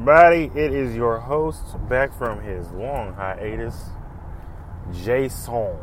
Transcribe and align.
everybody. 0.00 0.50
It 0.58 0.72
is 0.72 0.96
your 0.96 1.18
host 1.18 1.76
back 1.86 2.16
from 2.16 2.40
his 2.42 2.70
long 2.70 3.12
hiatus, 3.12 3.90
Jason. 5.04 5.76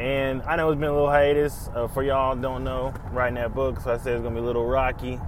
And 0.00 0.42
I 0.42 0.56
know 0.56 0.70
it's 0.70 0.80
been 0.80 0.88
a 0.88 0.92
little 0.92 1.08
hiatus. 1.08 1.70
Uh, 1.72 1.86
for 1.86 2.02
y'all 2.02 2.34
don't 2.34 2.64
know, 2.64 2.92
writing 3.12 3.36
that 3.36 3.54
book, 3.54 3.78
so 3.78 3.92
I 3.92 3.98
said 3.98 4.14
it's 4.14 4.22
gonna 4.24 4.34
be 4.34 4.40
a 4.40 4.44
little 4.44 4.66
rocky. 4.66 5.20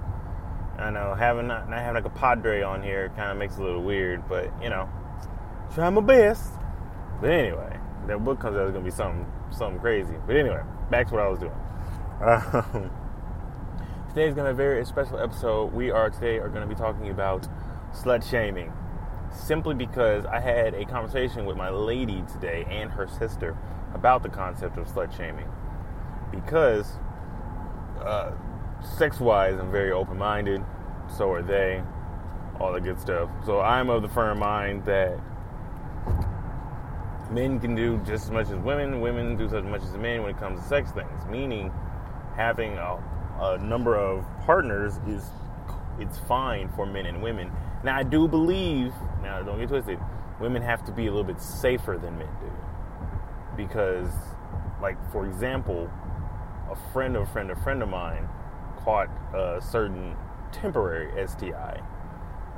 I 0.77 0.89
know 0.89 1.15
having 1.15 1.47
not, 1.47 1.69
not 1.69 1.79
having 1.79 2.03
like 2.03 2.13
a 2.13 2.17
padre 2.17 2.61
on 2.61 2.83
here 2.83 3.07
kind 3.15 3.31
of 3.31 3.37
makes 3.37 3.55
it 3.55 3.61
a 3.61 3.63
little 3.63 3.83
weird, 3.83 4.27
but 4.27 4.51
you 4.61 4.69
know, 4.69 4.89
try 5.73 5.89
my 5.89 6.01
best. 6.01 6.51
But 7.21 7.29
anyway, 7.29 7.79
that 8.07 8.21
book 8.21 8.41
comes 8.41 8.57
out 8.57 8.67
is 8.67 8.73
gonna 8.73 8.83
be 8.83 8.91
something 8.91 9.25
something 9.49 9.79
crazy. 9.79 10.15
But 10.27 10.35
anyway, 10.35 10.61
back 10.91 11.07
to 11.07 11.13
what 11.13 11.23
I 11.23 11.29
was 11.29 11.39
doing. 11.39 11.53
Um, 12.21 12.91
today's 14.09 14.33
gonna 14.33 14.49
be 14.49 14.55
a 14.55 14.55
very 14.55 14.85
special 14.85 15.19
episode. 15.19 15.71
We 15.71 15.89
are 15.89 16.09
today 16.09 16.39
are 16.39 16.49
gonna 16.49 16.67
be 16.67 16.75
talking 16.75 17.09
about 17.09 17.47
slut 17.93 18.27
shaming, 18.29 18.71
simply 19.31 19.75
because 19.75 20.25
I 20.25 20.39
had 20.39 20.73
a 20.73 20.85
conversation 20.85 21.45
with 21.45 21.57
my 21.57 21.69
lady 21.69 22.23
today 22.31 22.65
and 22.69 22.91
her 22.91 23.07
sister 23.07 23.57
about 23.93 24.23
the 24.23 24.29
concept 24.29 24.77
of 24.77 24.87
slut 24.87 25.15
shaming. 25.15 25.47
Because, 26.31 26.93
uh, 28.01 28.31
sex 28.97 29.19
wise, 29.19 29.59
I'm 29.59 29.71
very 29.71 29.91
open 29.91 30.17
minded, 30.17 30.63
so 31.15 31.31
are 31.31 31.41
they, 31.43 31.83
all 32.59 32.73
the 32.73 32.81
good 32.81 32.99
stuff. 32.99 33.29
So 33.45 33.61
I'm 33.61 33.89
of 33.89 34.01
the 34.01 34.09
firm 34.09 34.39
mind 34.39 34.85
that 34.85 35.19
men 37.31 37.59
can 37.59 37.75
do 37.75 37.97
just 38.05 38.25
as 38.25 38.31
much 38.31 38.49
as 38.49 38.55
women, 38.57 39.01
women 39.01 39.35
do 39.37 39.45
as 39.45 39.63
much 39.63 39.81
as 39.81 39.95
men 39.97 40.21
when 40.21 40.31
it 40.31 40.39
comes 40.39 40.61
to 40.61 40.67
sex 40.67 40.91
things, 40.91 41.25
meaning 41.29 41.71
having 42.35 42.73
a, 42.77 42.97
a 43.39 43.57
number 43.59 43.95
of 43.95 44.25
partners 44.45 44.99
is 45.07 45.25
it's 45.99 46.17
fine 46.19 46.69
for 46.75 46.85
men 46.85 47.05
and 47.05 47.21
women. 47.21 47.51
Now 47.83 47.97
I 47.97 48.03
do 48.03 48.27
believe, 48.27 48.93
now 49.21 49.41
don't 49.41 49.59
get 49.59 49.69
twisted, 49.69 49.99
women 50.39 50.61
have 50.61 50.85
to 50.85 50.91
be 50.91 51.07
a 51.07 51.11
little 51.11 51.23
bit 51.23 51.41
safer 51.41 51.97
than 52.01 52.17
men 52.17 52.29
do 52.39 52.51
because, 53.57 54.09
like, 54.81 54.97
for 55.11 55.25
example, 55.25 55.89
a 56.71 56.75
friend 56.91 57.15
of 57.15 57.23
a 57.23 57.31
friend 57.31 57.51
of 57.51 57.57
a 57.57 57.61
friend 57.61 57.83
of 57.83 57.89
mine 57.89 58.27
caught 58.77 59.09
a 59.33 59.61
certain 59.61 60.15
temporary 60.51 61.27
STI, 61.27 61.81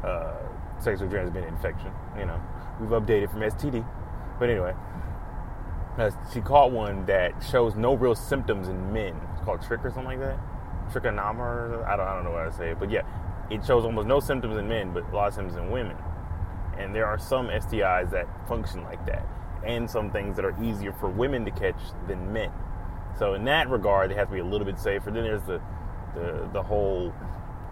uh, 0.04 0.34
sexually 0.80 1.10
transmitted 1.10 1.48
infection. 1.48 1.92
You 2.18 2.26
know, 2.26 2.42
we've 2.80 2.90
updated 2.90 3.32
from 3.32 3.42
STD, 3.42 3.86
but 4.40 4.50
anyway, 4.50 4.74
uh, 5.98 6.12
she 6.34 6.42
caught 6.42 6.72
one 6.72 7.06
that 7.06 7.32
shows 7.44 7.76
no 7.76 7.94
real 7.94 8.16
symptoms 8.16 8.68
in 8.68 8.94
men. 8.94 9.16
It's 9.34 9.42
called 9.44 9.62
trick 9.62 9.84
or 9.84 9.90
something 9.90 10.06
like 10.06 10.20
that. 10.20 10.38
Trichonoma, 10.92 11.86
I 11.86 11.96
don't, 11.96 12.08
I 12.08 12.16
don't 12.16 12.24
know 12.24 12.32
what 12.32 12.48
I 12.48 12.52
say, 12.52 12.74
but 12.74 12.92
yeah, 12.92 13.02
it 13.50 13.66
shows 13.66 13.86
almost 13.86 14.08
no 14.08 14.20
symptoms 14.20 14.58
in 14.58 14.68
men, 14.68 14.94
but 14.94 15.10
a 15.12 15.16
lot 15.16 15.28
of 15.28 15.34
symptoms 15.34 15.58
in 15.58 15.70
women. 15.70 15.98
And 16.78 16.94
there 16.94 17.06
are 17.06 17.18
some 17.18 17.48
STIs 17.48 18.12
that 18.12 18.28
function 18.48 18.84
like 18.84 19.06
that 19.06 19.26
and 19.66 19.90
some 19.90 20.12
things 20.12 20.36
that 20.36 20.46
are 20.46 20.64
easier 20.64 20.94
for 20.94 21.10
women 21.10 21.46
to 21.46 21.52
catch 21.52 21.80
than 22.08 22.32
men. 22.32 22.52
So 23.18 23.34
in 23.34 23.46
that 23.46 23.70
regard, 23.70 24.12
they 24.12 24.16
have 24.16 24.28
to 24.28 24.34
be 24.34 24.40
a 24.40 24.46
little 24.46 24.66
bit 24.66 24.80
safer. 24.80 25.12
Then 25.12 25.24
there's 25.24 25.44
the 25.44 25.62
the, 26.14 26.50
the 26.54 26.64
whole 26.64 27.14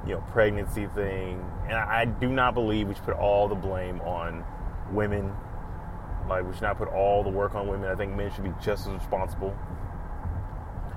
you 0.06 0.14
know 0.14 0.24
pregnancy 0.32 0.88
thing, 0.88 1.44
and 1.66 1.74
I, 1.74 2.02
I 2.02 2.06
do 2.06 2.30
not 2.30 2.54
believe 2.54 2.88
we 2.88 2.96
should 2.96 3.04
put 3.04 3.16
all 3.16 3.48
the 3.48 3.56
blame 3.56 4.02
on 4.02 4.44
women. 4.92 5.34
Like 6.30 6.46
we 6.46 6.54
should 6.54 6.64
not 6.64 6.78
put 6.78 6.88
all 6.88 7.24
the 7.24 7.30
work 7.30 7.56
on 7.56 7.68
women. 7.68 7.90
I 7.90 7.96
think 7.96 8.16
men 8.16 8.32
should 8.34 8.44
be 8.44 8.54
just 8.62 8.88
as 8.88 8.94
responsible. 8.94 9.56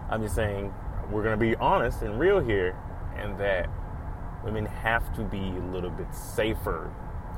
I'm 0.08 0.22
just 0.22 0.36
saying 0.36 0.72
we're 1.10 1.22
going 1.22 1.38
to 1.38 1.40
be 1.40 1.56
honest 1.56 2.02
and 2.02 2.18
real 2.18 2.38
here, 2.38 2.76
and 3.16 3.36
that 3.38 3.68
women 4.44 4.66
have 4.66 5.14
to 5.16 5.22
be 5.22 5.38
a 5.38 5.72
little 5.72 5.90
bit 5.90 6.14
safer 6.14 6.92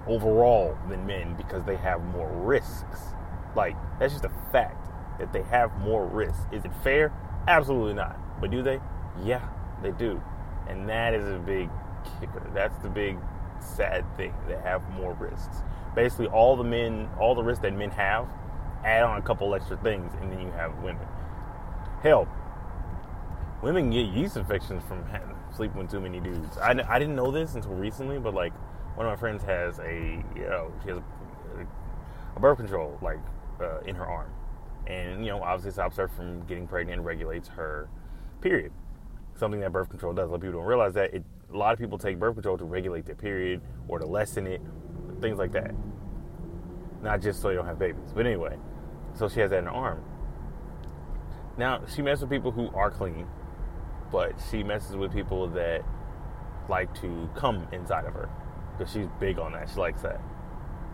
overall 0.06 0.76
than 0.88 1.06
men 1.06 1.34
because 1.36 1.64
they 1.64 1.76
have 1.76 2.02
more 2.06 2.28
risks. 2.28 3.00
Like, 3.54 3.76
that's 3.98 4.12
just 4.12 4.24
a 4.24 4.32
fact 4.52 4.88
that 5.18 5.32
they 5.32 5.42
have 5.42 5.76
more 5.78 6.06
risks. 6.06 6.40
Is 6.52 6.64
it 6.64 6.72
fair? 6.82 7.12
Absolutely 7.46 7.94
not. 7.94 8.18
But 8.40 8.50
do 8.50 8.62
they? 8.62 8.80
Yeah, 9.22 9.46
they 9.82 9.90
do. 9.92 10.22
And 10.68 10.88
that 10.88 11.14
is 11.14 11.24
a 11.24 11.38
big 11.38 11.70
kicker. 12.20 12.48
That's 12.54 12.76
the 12.82 12.88
big 12.88 13.18
sad 13.60 14.04
thing. 14.16 14.34
They 14.46 14.56
have 14.56 14.88
more 14.90 15.14
risks. 15.14 15.62
Basically, 15.94 16.26
all 16.26 16.56
the 16.56 16.64
men, 16.64 17.08
all 17.18 17.34
the 17.34 17.42
risks 17.42 17.62
that 17.62 17.74
men 17.74 17.90
have, 17.90 18.28
add 18.84 19.02
on 19.02 19.18
a 19.18 19.22
couple 19.22 19.54
extra 19.54 19.76
things, 19.78 20.12
and 20.20 20.30
then 20.30 20.40
you 20.40 20.50
have 20.52 20.76
women. 20.78 21.06
Hell, 22.02 22.28
women 23.62 23.90
get 23.90 24.06
yeast 24.06 24.36
infections 24.36 24.84
from 24.86 25.04
sleeping 25.54 25.78
with 25.78 25.90
too 25.90 26.00
many 26.00 26.20
dudes. 26.20 26.58
I, 26.58 26.70
I 26.88 26.98
didn't 26.98 27.16
know 27.16 27.30
this 27.30 27.54
until 27.54 27.72
recently, 27.72 28.18
but 28.18 28.34
like 28.34 28.52
one 28.96 29.06
of 29.06 29.12
my 29.12 29.16
friends 29.16 29.42
has 29.44 29.78
a, 29.78 30.24
you 30.34 30.42
know, 30.42 30.72
she 30.82 30.90
has 30.90 30.98
a, 30.98 31.02
a 32.36 32.40
birth 32.40 32.58
control, 32.58 32.98
like 33.02 33.18
uh, 33.60 33.80
in 33.80 33.94
her 33.94 34.06
arm. 34.06 34.30
And, 34.86 35.24
you 35.24 35.30
know, 35.30 35.42
obviously 35.42 35.72
stops 35.72 35.96
her 35.96 36.08
from 36.08 36.46
getting 36.46 36.66
pregnant 36.66 36.98
and 36.98 37.06
regulates 37.06 37.48
her 37.48 37.88
period. 38.40 38.72
Something 39.36 39.60
that 39.60 39.72
birth 39.72 39.88
control 39.90 40.12
does. 40.12 40.28
A 40.28 40.30
lot 40.30 40.36
of 40.36 40.40
people 40.40 40.60
don't 40.60 40.68
realize 40.68 40.94
that. 40.94 41.12
It, 41.14 41.24
a 41.52 41.56
lot 41.56 41.72
of 41.72 41.78
people 41.78 41.98
take 41.98 42.18
birth 42.18 42.34
control 42.34 42.58
to 42.58 42.64
regulate 42.64 43.06
their 43.06 43.14
period 43.14 43.60
or 43.86 43.98
to 43.98 44.06
lessen 44.06 44.46
it, 44.46 44.60
things 45.20 45.38
like 45.38 45.52
that. 45.52 45.72
Not 47.02 47.20
just 47.22 47.40
so 47.40 47.50
you 47.50 47.56
don't 47.56 47.66
have 47.66 47.78
babies. 47.78 48.12
But 48.14 48.26
anyway, 48.26 48.56
so 49.14 49.28
she 49.28 49.40
has 49.40 49.50
that 49.50 49.58
in 49.58 49.64
her 49.66 49.70
arm. 49.70 50.02
Now, 51.56 51.82
she 51.94 52.02
messes 52.02 52.22
with 52.22 52.30
people 52.30 52.50
who 52.50 52.68
are 52.74 52.90
clean, 52.90 53.26
but 54.10 54.32
she 54.50 54.62
messes 54.62 54.96
with 54.96 55.12
people 55.12 55.46
that 55.48 55.82
like 56.68 56.92
to 57.00 57.28
come 57.34 57.66
inside 57.72 58.04
of 58.04 58.12
her 58.14 58.28
because 58.76 58.92
she's 58.92 59.06
big 59.18 59.38
on 59.38 59.52
that. 59.52 59.68
She 59.68 59.76
likes 59.76 60.02
that. 60.02 60.20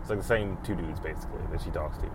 It's 0.00 0.10
like 0.10 0.20
the 0.20 0.24
same 0.24 0.58
two 0.64 0.74
dudes 0.74 1.00
basically 1.00 1.40
that 1.50 1.62
she 1.62 1.70
talks 1.70 1.98
to 1.98 2.10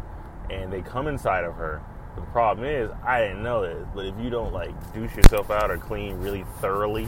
and 0.50 0.72
they 0.72 0.82
come 0.82 1.08
inside 1.08 1.44
of 1.44 1.56
her. 1.56 1.82
But 2.16 2.26
the 2.26 2.32
problem 2.32 2.66
is, 2.68 2.90
I 3.06 3.22
didn't 3.22 3.44
know 3.44 3.62
this, 3.62 3.88
but 3.94 4.06
if 4.06 4.16
you 4.20 4.30
don't 4.30 4.54
like 4.54 4.94
douche 4.94 5.16
yourself 5.16 5.52
out 5.52 5.70
or 5.70 5.78
clean 5.78 6.16
really 6.18 6.44
thoroughly, 6.60 7.08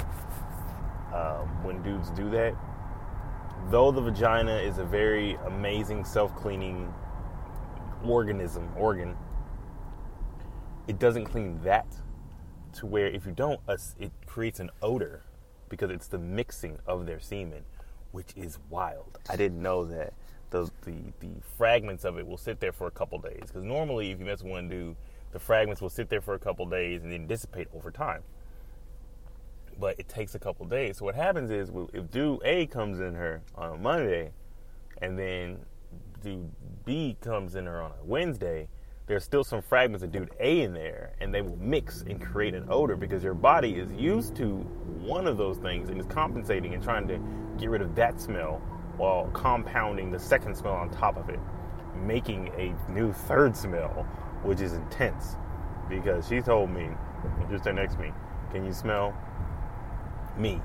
um, 1.14 1.64
when 1.64 1.82
dudes 1.82 2.10
do 2.12 2.30
that, 2.32 2.56
though 3.70 3.92
the 3.92 4.02
vagina 4.02 4.56
is 4.58 4.78
a 4.78 4.86
very 4.86 5.38
amazing 5.48 6.06
self-cleaning 6.06 6.94
organism 8.04 8.70
organ, 8.78 9.16
it 10.88 11.00
doesn't 11.00 11.26
clean 11.26 11.60
that 11.64 11.88
to 12.74 12.86
where 12.86 13.08
if 13.08 13.26
you 13.26 13.32
don't, 13.32 13.60
it 14.00 14.12
creates 14.26 14.60
an 14.60 14.70
odor 14.82 15.24
because 15.70 15.90
it's 15.90 16.08
the 16.08 16.18
mixing 16.18 16.78
of 16.86 17.06
their 17.06 17.20
semen, 17.20 17.64
which 18.12 18.34
is 18.36 18.60
wild. 18.70 19.20
I 19.30 19.36
didn't 19.36 19.62
know 19.62 19.86
that 19.86 20.14
the, 20.50 20.70
the, 20.84 20.96
the 21.20 21.32
fragments 21.58 22.04
of 22.04 22.18
it 22.18 22.28
will 22.28 22.38
sit 22.38 22.60
there 22.60 22.74
for 22.74 22.88
a 22.88 22.92
couple 22.92 23.18
days. 23.20 23.44
Because 23.48 23.64
normally, 23.64 24.12
if 24.12 24.20
you 24.20 24.26
mess 24.26 24.44
with 24.44 24.52
one 24.52 24.70
dude, 24.70 24.96
the 25.32 25.40
fragments 25.40 25.82
will 25.82 25.90
sit 25.90 26.10
there 26.10 26.22
for 26.22 26.34
a 26.34 26.40
couple 26.40 26.66
days 26.66 27.04
and 27.04 27.12
then 27.12 27.26
dissipate 27.26 27.70
over 27.74 27.90
time. 27.90 28.22
But 29.80 29.98
it 29.98 30.10
takes 30.10 30.36
a 30.36 30.40
couple 30.40 30.66
days. 30.66 30.98
So 30.98 31.06
what 31.06 31.16
happens 31.16 31.50
is, 31.50 31.72
if 31.94 32.12
dude 32.12 32.42
A 32.44 32.68
comes 32.68 33.00
in 33.00 33.16
her 33.16 33.42
on 33.56 33.74
a 33.74 33.78
Monday, 33.78 34.32
and 35.02 35.18
then 35.18 35.60
dude 36.22 36.52
B 36.86 37.18
comes 37.22 37.56
in 37.56 37.66
her 37.66 37.82
on 37.82 37.92
a 37.92 38.04
Wednesday, 38.04 38.68
there's 39.12 39.26
still 39.26 39.44
some 39.44 39.62
fragments 39.62 40.06
of 40.06 40.12
dude 40.14 40.32
A 40.40 40.62
in 40.62 40.74
there, 40.74 41.12
and 41.20 41.34
they 41.34 41.42
will 41.42 41.58
mix 41.58 42.02
and 42.04 42.22
create 42.22 42.54
an 42.54 42.66
odor 42.70 42.96
because 42.96 43.22
your 43.22 43.34
body 43.34 43.74
is 43.74 43.92
used 43.92 44.38
to 44.38 44.60
one 45.02 45.28
of 45.28 45.36
those 45.36 45.58
things 45.58 45.90
and 45.90 46.00
is 46.00 46.06
compensating 46.06 46.74
and 46.74 46.82
trying 46.82 47.10
to 47.10 47.20
get 47.60 47.70
rid 47.70 47.82
of 47.82 47.94
that 47.96 48.22
smell 48.22 48.62
while 48.96 49.30
compounding 49.34 50.12
the 50.12 50.18
second 50.18 50.56
smell 50.56 50.76
on 50.76 50.90
top 50.92 51.18
of 51.18 51.28
it, 51.28 51.42
making 51.94 52.54
a 52.58 52.74
new 52.90 53.12
third 53.12 53.54
smell, 53.54 54.08
which 54.44 54.62
is 54.62 54.72
intense. 54.72 55.36
Because 55.90 56.30
she 56.30 56.40
told 56.40 56.70
me, 56.70 56.88
just 57.50 57.66
there 57.66 57.74
next 57.74 57.96
to 57.96 58.00
me, 58.00 58.14
can 58.54 58.64
you 58.64 58.72
smell 58.72 59.14
me? 60.38 60.62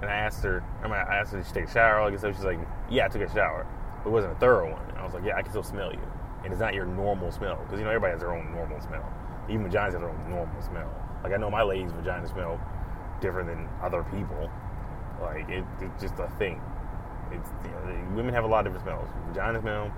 And 0.00 0.08
I 0.08 0.14
asked 0.14 0.42
her, 0.42 0.64
I, 0.82 0.84
mean, 0.84 0.94
I 0.94 1.16
asked 1.16 1.32
her, 1.32 1.38
did 1.38 1.46
she 1.46 1.52
take 1.52 1.64
a 1.68 1.70
shower? 1.70 2.10
Like 2.10 2.18
so 2.18 2.32
she's 2.32 2.44
like, 2.44 2.60
yeah, 2.90 3.04
I 3.04 3.08
took 3.08 3.20
a 3.20 3.30
shower. 3.30 3.66
But 4.02 4.08
it 4.08 4.12
wasn't 4.14 4.32
a 4.38 4.40
thorough 4.40 4.72
one. 4.72 4.88
And 4.88 4.96
I 4.96 5.04
was 5.04 5.12
like, 5.12 5.24
yeah, 5.26 5.36
I 5.36 5.42
can 5.42 5.50
still 5.50 5.62
smell 5.62 5.92
you. 5.92 6.00
And 6.44 6.52
it's 6.52 6.60
not 6.60 6.74
your 6.74 6.86
normal 6.86 7.30
smell. 7.32 7.56
Because, 7.56 7.78
you 7.78 7.84
know, 7.84 7.90
everybody 7.90 8.12
has 8.12 8.20
their 8.20 8.32
own 8.32 8.52
normal 8.52 8.80
smell. 8.80 9.04
Even 9.48 9.66
vaginas 9.66 9.92
have 9.92 10.00
their 10.00 10.10
own 10.10 10.30
normal 10.30 10.62
smell. 10.62 10.90
Like, 11.22 11.32
I 11.32 11.36
know 11.36 11.50
my 11.50 11.62
lady's 11.62 11.92
vagina 11.92 12.26
smell 12.28 12.60
different 13.20 13.48
than 13.48 13.68
other 13.82 14.02
people. 14.04 14.50
Like, 15.20 15.48
it, 15.48 15.64
it's 15.80 16.00
just 16.00 16.18
a 16.18 16.28
thing. 16.38 16.60
It's 17.30 17.48
you 17.64 17.70
know, 17.70 18.16
women 18.16 18.34
have 18.34 18.44
a 18.44 18.46
lot 18.46 18.66
of 18.66 18.72
different 18.72 18.84
smells. 18.84 19.08
Vagina 19.28 19.60
smell, 19.60 19.92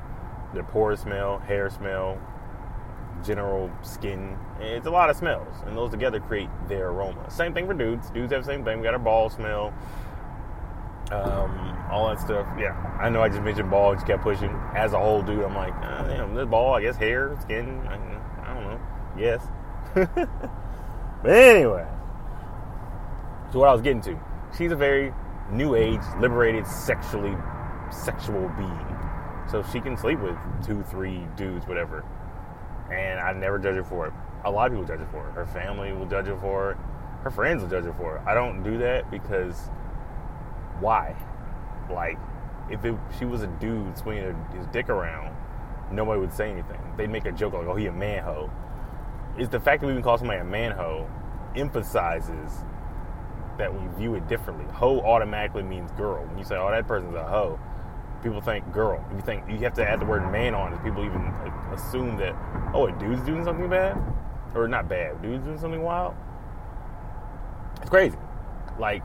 their 0.52 0.64
pores 0.64 1.00
smell, 1.00 1.38
hair 1.38 1.70
smell, 1.70 2.18
general 3.24 3.70
skin. 3.82 4.36
It's 4.60 4.86
a 4.86 4.90
lot 4.90 5.10
of 5.10 5.16
smells, 5.16 5.54
and 5.66 5.76
those 5.76 5.90
together 5.90 6.20
create 6.20 6.50
their 6.68 6.88
aroma. 6.88 7.30
Same 7.30 7.54
thing 7.54 7.66
for 7.66 7.74
dudes. 7.74 8.10
Dudes 8.10 8.32
have 8.32 8.44
the 8.44 8.52
same 8.52 8.64
thing. 8.64 8.78
We 8.78 8.84
got 8.84 8.94
our 8.94 8.98
ball 8.98 9.30
smell, 9.30 9.72
um, 11.12 11.88
all 11.90 12.08
that 12.08 12.20
stuff. 12.20 12.46
Yeah, 12.58 12.72
I 13.00 13.08
know. 13.08 13.22
I 13.22 13.28
just 13.28 13.42
mentioned 13.42 13.70
ball. 13.70 13.94
Just 13.94 14.06
kept 14.06 14.22
pushing. 14.22 14.50
As 14.74 14.92
a 14.92 14.98
whole 14.98 15.22
dude, 15.22 15.44
I'm 15.44 15.54
like, 15.54 15.74
uh, 15.74 16.04
damn, 16.04 16.34
this 16.34 16.46
ball. 16.46 16.74
I 16.74 16.82
guess 16.82 16.96
hair, 16.96 17.36
skin. 17.42 17.86
I, 17.86 17.94
I 18.50 18.54
don't 18.54 18.64
know. 18.64 18.80
Yes. 19.16 19.46
but 19.94 21.30
anyway, 21.30 21.86
so 23.52 23.58
what 23.58 23.68
I 23.68 23.72
was 23.72 23.82
getting 23.82 24.02
to. 24.02 24.18
She's 24.56 24.72
a 24.72 24.76
very 24.76 25.12
new 25.50 25.74
age, 25.74 26.00
liberated, 26.18 26.66
sexually 26.66 27.36
sexual 27.92 28.48
being. 28.56 28.98
So 29.50 29.62
she 29.72 29.80
can 29.80 29.96
sleep 29.96 30.20
with 30.20 30.36
two, 30.64 30.82
three 30.84 31.26
dudes, 31.36 31.66
whatever. 31.66 32.04
And 32.90 33.20
I 33.20 33.32
never 33.32 33.58
judge 33.58 33.76
her 33.76 33.84
for 33.84 34.06
it. 34.06 34.12
A 34.44 34.50
lot 34.50 34.66
of 34.66 34.72
people 34.72 34.86
judge 34.86 35.00
her 35.00 35.08
for 35.10 35.28
it. 35.28 35.32
Her 35.32 35.46
family 35.46 35.92
will 35.92 36.06
judge 36.06 36.26
her 36.26 36.36
for 36.38 36.72
it. 36.72 36.78
Her 37.22 37.30
friends 37.30 37.62
will 37.62 37.70
judge 37.70 37.84
her 37.84 37.92
for 37.94 38.16
it. 38.16 38.22
I 38.26 38.34
don't 38.34 38.62
do 38.62 38.78
that 38.78 39.10
because 39.10 39.68
why? 40.82 41.16
Like, 41.90 42.18
if 42.70 42.84
it, 42.84 42.94
she 43.18 43.24
was 43.24 43.42
a 43.42 43.46
dude 43.46 43.96
swinging 43.96 44.34
his 44.54 44.66
dick 44.66 44.88
around, 44.88 45.34
nobody 45.90 46.20
would 46.20 46.32
say 46.32 46.50
anything. 46.50 46.80
They'd 46.96 47.10
make 47.10 47.24
a 47.24 47.32
joke 47.32 47.54
like, 47.54 47.66
"Oh, 47.66 47.74
he 47.74 47.86
a 47.86 47.92
man 47.92 48.22
hoe." 48.22 48.50
It's 49.38 49.50
the 49.50 49.60
fact 49.60 49.80
that 49.80 49.86
we 49.86 49.92
even 49.92 50.02
call 50.02 50.18
somebody 50.18 50.40
a 50.40 50.44
man 50.44 50.72
hoe 50.72 51.08
emphasizes 51.56 52.64
that 53.58 53.72
we 53.72 53.86
view 53.98 54.14
it 54.14 54.26
differently. 54.28 54.64
Hoe 54.72 55.00
automatically 55.00 55.62
means 55.62 55.90
girl. 55.92 56.24
When 56.24 56.38
you 56.38 56.44
say, 56.44 56.56
"Oh, 56.56 56.70
that 56.70 56.86
person's 56.86 57.14
a 57.14 57.24
hoe," 57.24 57.58
people 58.22 58.40
think 58.40 58.70
girl. 58.72 59.04
You 59.14 59.20
think 59.20 59.44
you 59.48 59.58
have 59.58 59.74
to 59.74 59.88
add 59.88 60.00
the 60.00 60.06
word 60.06 60.30
man 60.30 60.54
on 60.54 60.72
it, 60.72 60.82
people 60.82 61.04
even 61.04 61.32
assume 61.72 62.16
that, 62.18 62.34
"Oh, 62.74 62.86
a 62.86 62.92
dude's 62.92 63.22
doing 63.22 63.44
something 63.44 63.68
bad," 63.68 63.98
or 64.54 64.68
not 64.68 64.88
bad, 64.88 65.20
dude's 65.22 65.44
doing 65.44 65.58
something 65.58 65.82
wild. 65.82 66.14
It's 67.80 67.90
crazy. 67.90 68.18
Like, 68.78 69.02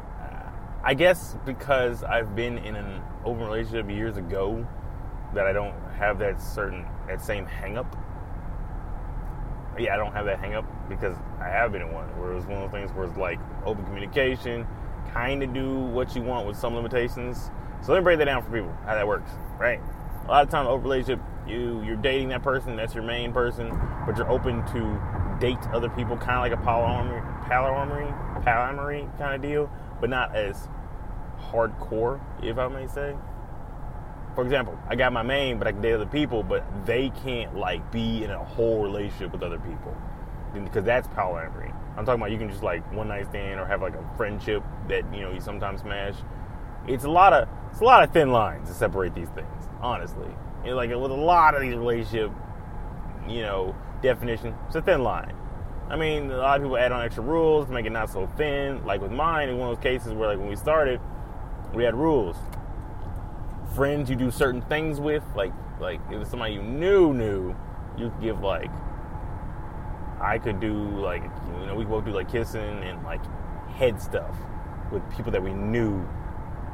I 0.87 0.93
guess 0.93 1.35
because 1.45 2.01
I've 2.05 2.33
been 2.33 2.59
in 2.59 2.77
an 2.77 3.01
open 3.25 3.43
relationship 3.43 3.89
years 3.89 4.15
ago, 4.15 4.65
that 5.33 5.45
I 5.45 5.51
don't 5.51 5.75
have 5.99 6.17
that 6.19 6.41
certain 6.41 6.85
that 7.09 7.21
same 7.21 7.45
hangup. 7.45 7.91
Yeah, 9.77 9.95
I 9.95 9.97
don't 9.97 10.13
have 10.13 10.23
that 10.27 10.41
hangup 10.41 10.65
because 10.87 11.17
I 11.41 11.49
have 11.49 11.73
been 11.73 11.81
in 11.81 11.91
one 11.91 12.07
where 12.17 12.31
it 12.31 12.35
was 12.35 12.45
one 12.45 12.63
of 12.63 12.71
those 12.71 12.79
things 12.79 12.91
where 12.95 13.05
it's 13.05 13.17
like 13.17 13.37
open 13.65 13.83
communication, 13.83 14.65
kind 15.11 15.43
of 15.43 15.53
do 15.53 15.77
what 15.77 16.15
you 16.15 16.21
want 16.21 16.47
with 16.47 16.55
some 16.55 16.73
limitations. 16.73 17.51
So 17.81 17.91
let 17.91 17.99
me 17.99 18.03
break 18.05 18.19
that 18.19 18.25
down 18.25 18.41
for 18.41 18.49
people 18.49 18.73
how 18.85 18.95
that 18.95 19.05
works, 19.05 19.31
right? 19.59 19.81
A 20.23 20.31
lot 20.31 20.43
of 20.45 20.49
times, 20.49 20.69
open 20.69 20.83
relationship, 20.85 21.19
you 21.45 21.83
you're 21.83 21.97
dating 21.97 22.29
that 22.29 22.43
person, 22.43 22.77
that's 22.77 22.95
your 22.95 23.03
main 23.03 23.33
person, 23.33 23.77
but 24.05 24.15
you're 24.15 24.31
open 24.31 24.65
to 24.67 25.37
date 25.41 25.59
other 25.73 25.89
people, 25.89 26.15
kind 26.15 26.49
of 26.49 26.49
like 26.49 26.53
a 26.53 26.63
polyamory, 26.63 27.43
polyamory, 27.43 28.43
polyamory 28.45 29.17
kind 29.17 29.35
of 29.35 29.41
deal, 29.41 29.69
but 29.99 30.09
not 30.09 30.33
as 30.33 30.69
hardcore, 31.51 32.19
if 32.43 32.57
I 32.57 32.67
may 32.67 32.87
say 32.87 33.15
for 34.37 34.43
example, 34.43 34.77
I 34.87 34.95
got 34.95 35.13
my 35.13 35.23
main, 35.23 35.57
but 35.57 35.65
I 35.65 35.71
can 35.71 35.81
date 35.81 35.93
other 35.93 36.05
people, 36.05 36.43
but 36.43 36.63
they 36.85 37.09
can't 37.23 37.55
like 37.57 37.91
be 37.91 38.23
in 38.23 38.29
a 38.29 38.37
whole 38.37 38.83
relationship 38.83 39.31
with 39.31 39.41
other 39.41 39.57
people 39.57 39.97
because 40.53 40.83
that's 40.83 41.07
polyamory. 41.07 41.73
I'm 41.97 42.05
talking 42.05 42.21
about 42.21 42.29
you 42.29 42.37
can 42.37 42.47
just 42.47 42.61
like 42.61 42.83
one 42.93 43.07
night 43.07 43.25
stand 43.31 43.59
or 43.59 43.65
have 43.65 43.81
like 43.81 43.95
a 43.95 44.09
friendship 44.15 44.61
that 44.89 45.11
you 45.11 45.21
know 45.21 45.31
you 45.31 45.41
sometimes 45.41 45.81
smash. 45.81 46.13
It's 46.87 47.03
a 47.03 47.09
lot 47.09 47.33
of 47.33 47.49
it's 47.71 47.81
a 47.81 47.83
lot 47.83 48.03
of 48.03 48.11
thin 48.13 48.31
lines 48.31 48.69
to 48.69 48.75
separate 48.75 49.15
these 49.15 49.29
things, 49.29 49.69
honestly. 49.81 50.29
Know, 50.63 50.75
like 50.75 50.91
with 50.91 51.09
a 51.09 51.15
lot 51.15 51.55
of 51.55 51.61
these 51.61 51.73
relationship, 51.73 52.31
you 53.27 53.41
know, 53.41 53.75
definition, 54.03 54.53
it's 54.67 54.75
a 54.75 54.83
thin 54.83 55.01
line. 55.01 55.35
I 55.89 55.95
mean, 55.95 56.29
a 56.29 56.37
lot 56.37 56.57
of 56.57 56.63
people 56.63 56.77
add 56.77 56.91
on 56.91 57.03
extra 57.03 57.23
rules 57.23 57.65
to 57.65 57.73
make 57.73 57.87
it 57.87 57.91
not 57.91 58.11
so 58.11 58.27
thin. 58.37 58.85
Like 58.85 59.01
with 59.01 59.11
mine, 59.11 59.49
in 59.49 59.57
one 59.57 59.71
of 59.71 59.77
those 59.77 59.83
cases 59.83 60.13
where 60.13 60.29
like 60.29 60.37
when 60.37 60.47
we 60.47 60.55
started, 60.55 61.01
we 61.73 61.83
had 61.83 61.95
rules 61.95 62.37
friends 63.77 64.09
you 64.09 64.15
do 64.15 64.31
certain 64.31 64.61
things 64.63 64.99
with, 64.99 65.23
like 65.35 65.53
like 65.79 66.01
if 66.09 66.19
it's 66.19 66.31
somebody 66.31 66.53
you 66.53 66.63
knew 66.63 67.13
knew, 67.13 67.55
you 67.95 68.09
could 68.09 68.21
give 68.21 68.41
like 68.41 68.71
I 70.19 70.39
could 70.39 70.59
do 70.59 70.73
like 70.99 71.21
you 71.21 71.67
know 71.67 71.75
we 71.75 71.85
both 71.85 72.03
do 72.03 72.11
like 72.11 72.31
kissing 72.31 72.83
and 72.83 73.03
like 73.03 73.21
head 73.69 74.01
stuff 74.01 74.35
with 74.91 75.07
people 75.15 75.31
that 75.31 75.43
we 75.43 75.53
knew 75.53 76.03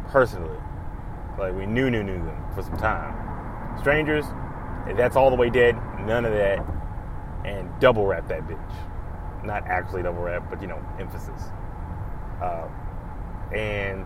personally, 0.07 0.57
like 1.37 1.53
we 1.53 1.65
knew 1.65 1.89
knew 1.89 2.03
knew 2.03 2.23
them 2.23 2.41
for 2.55 2.61
some 2.61 2.77
time. 2.77 3.77
Strangers, 3.79 4.23
that's 4.95 5.17
all 5.17 5.29
the 5.29 5.35
way 5.35 5.49
dead. 5.49 5.75
None 6.05 6.23
of 6.23 6.31
that, 6.31 6.65
and 7.43 7.69
double 7.81 8.05
wrap 8.05 8.29
that 8.29 8.47
bitch. 8.47 8.73
Not 9.43 9.67
actually 9.67 10.03
double 10.03 10.21
wrap, 10.21 10.49
but 10.49 10.61
you 10.61 10.67
know 10.67 10.81
emphasis. 10.99 11.41
Uh, 12.41 12.69
and 13.53 14.05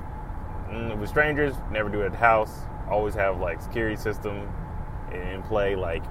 Mm, 0.69 0.97
with 0.99 1.09
strangers, 1.09 1.55
never 1.71 1.89
do 1.89 2.01
it 2.01 2.07
at 2.07 2.15
house 2.15 2.59
always 2.89 3.15
have 3.15 3.39
like 3.39 3.61
security 3.61 3.95
system 3.95 4.49
in 5.11 5.43
play, 5.43 5.75
like 5.75 6.03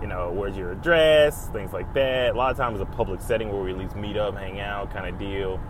you 0.00 0.08
know, 0.08 0.32
where's 0.32 0.56
your 0.56 0.72
address, 0.72 1.46
things 1.48 1.72
like 1.72 1.92
that. 1.94 2.34
A 2.34 2.36
lot 2.36 2.50
of 2.50 2.56
times, 2.56 2.80
it's 2.80 2.90
a 2.90 2.96
public 2.96 3.20
setting 3.20 3.52
where 3.52 3.62
we 3.62 3.70
at 3.70 3.78
least 3.78 3.94
meet 3.94 4.16
up, 4.16 4.36
hang 4.36 4.58
out, 4.58 4.92
kind 4.92 5.06
of 5.06 5.18
deal. 5.18 5.60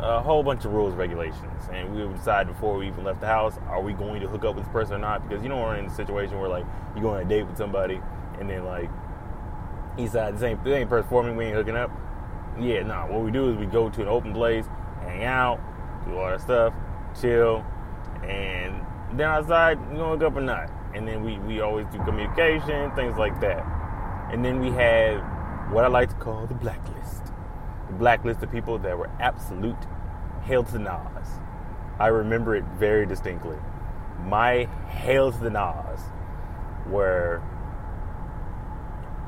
A 0.00 0.20
whole 0.20 0.42
bunch 0.42 0.64
of 0.64 0.72
rules, 0.72 0.94
regulations, 0.94 1.68
and 1.70 1.94
we 1.94 2.04
would 2.04 2.16
decide 2.16 2.48
before 2.48 2.76
we 2.76 2.88
even 2.88 3.04
left 3.04 3.20
the 3.20 3.26
house: 3.26 3.58
are 3.68 3.82
we 3.82 3.92
going 3.92 4.20
to 4.22 4.28
hook 4.28 4.44
up 4.44 4.56
with 4.56 4.64
this 4.64 4.72
person 4.72 4.94
or 4.94 4.98
not? 4.98 5.28
Because 5.28 5.42
you 5.42 5.48
don't 5.48 5.60
want 5.60 5.78
to 5.78 5.84
in 5.84 5.90
a 5.90 5.94
situation 5.94 6.40
where 6.40 6.48
like 6.48 6.64
you 6.96 7.02
go 7.02 7.10
on 7.10 7.20
a 7.20 7.24
date 7.24 7.44
with 7.44 7.56
somebody, 7.56 8.00
and 8.40 8.48
then 8.48 8.64
like 8.64 8.90
he 9.96 10.08
said, 10.08 10.34
"This 10.34 10.42
ain't 10.42 10.64
this 10.64 10.74
ain't 10.74 10.90
me. 10.90 11.32
We 11.32 11.44
ain't 11.46 11.54
hooking 11.54 11.76
up." 11.76 11.90
Yeah, 12.58 12.80
no. 12.82 12.88
Nah, 12.88 13.06
what 13.06 13.22
we 13.22 13.30
do 13.30 13.50
is 13.50 13.56
we 13.56 13.66
go 13.66 13.88
to 13.90 14.02
an 14.02 14.08
open 14.08 14.32
place, 14.32 14.66
hang 15.02 15.24
out, 15.24 15.60
do 16.06 16.16
all 16.16 16.30
that 16.30 16.40
stuff, 16.40 16.72
chill, 17.20 17.64
and 18.28 18.84
then 19.18 19.28
I 19.28 19.40
decide 19.40 19.78
you 19.90 19.98
gonna 19.98 20.16
hook 20.16 20.22
up 20.22 20.36
or 20.36 20.40
not. 20.40 20.70
And 20.94 21.06
then 21.06 21.24
we, 21.24 21.38
we 21.40 21.60
always 21.60 21.86
do 21.88 21.98
communication, 21.98 22.90
things 22.94 23.16
like 23.18 23.40
that. 23.40 23.64
And 24.32 24.44
then 24.44 24.60
we 24.60 24.70
have 24.70 25.20
what 25.72 25.84
I 25.84 25.88
like 25.88 26.08
to 26.10 26.14
call 26.16 26.46
the 26.46 26.54
blacklist. 26.54 27.26
The 27.88 27.94
blacklist 27.94 28.42
of 28.42 28.50
people 28.50 28.78
that 28.78 28.96
were 28.96 29.10
absolute 29.20 29.76
hail 30.44 30.62
to 30.64 30.72
the 30.72 30.78
Nas. 30.78 31.28
I 31.98 32.08
remember 32.08 32.54
it 32.56 32.64
very 32.78 33.06
distinctly. 33.06 33.56
My 34.24 34.64
hail 34.88 35.32
to 35.32 35.38
the 35.38 35.50
Nas 35.50 36.00
were 36.88 37.42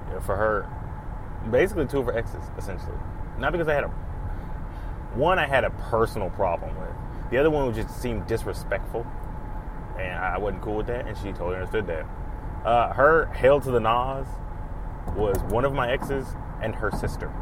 you 0.08 0.14
know, 0.14 0.20
for 0.20 0.36
her 0.36 0.68
basically 1.50 1.86
two 1.86 2.00
of 2.00 2.06
her 2.06 2.16
exes, 2.16 2.44
essentially. 2.58 2.96
Not 3.38 3.52
because 3.52 3.68
I 3.68 3.74
had 3.74 3.84
a 3.84 3.88
one 5.14 5.38
I 5.38 5.46
had 5.46 5.64
a 5.64 5.70
personal 5.70 6.30
problem 6.30 6.76
with. 6.78 7.05
The 7.30 7.38
other 7.38 7.50
one 7.50 7.66
would 7.66 7.74
just 7.74 8.00
seemed 8.00 8.26
disrespectful 8.26 9.06
and 9.98 10.18
I 10.18 10.38
wasn't 10.38 10.62
cool 10.62 10.76
with 10.76 10.86
that, 10.88 11.06
and 11.06 11.16
she 11.16 11.32
totally 11.32 11.56
understood 11.56 11.86
that. 11.86 12.06
Uh, 12.64 12.92
her 12.92 13.26
hail 13.26 13.60
to 13.60 13.70
the 13.70 13.80
Nas 13.80 14.26
was 15.16 15.36
one 15.50 15.64
of 15.64 15.72
my 15.72 15.90
exes 15.90 16.26
and 16.62 16.74
her 16.74 16.90
sister. 16.90 17.32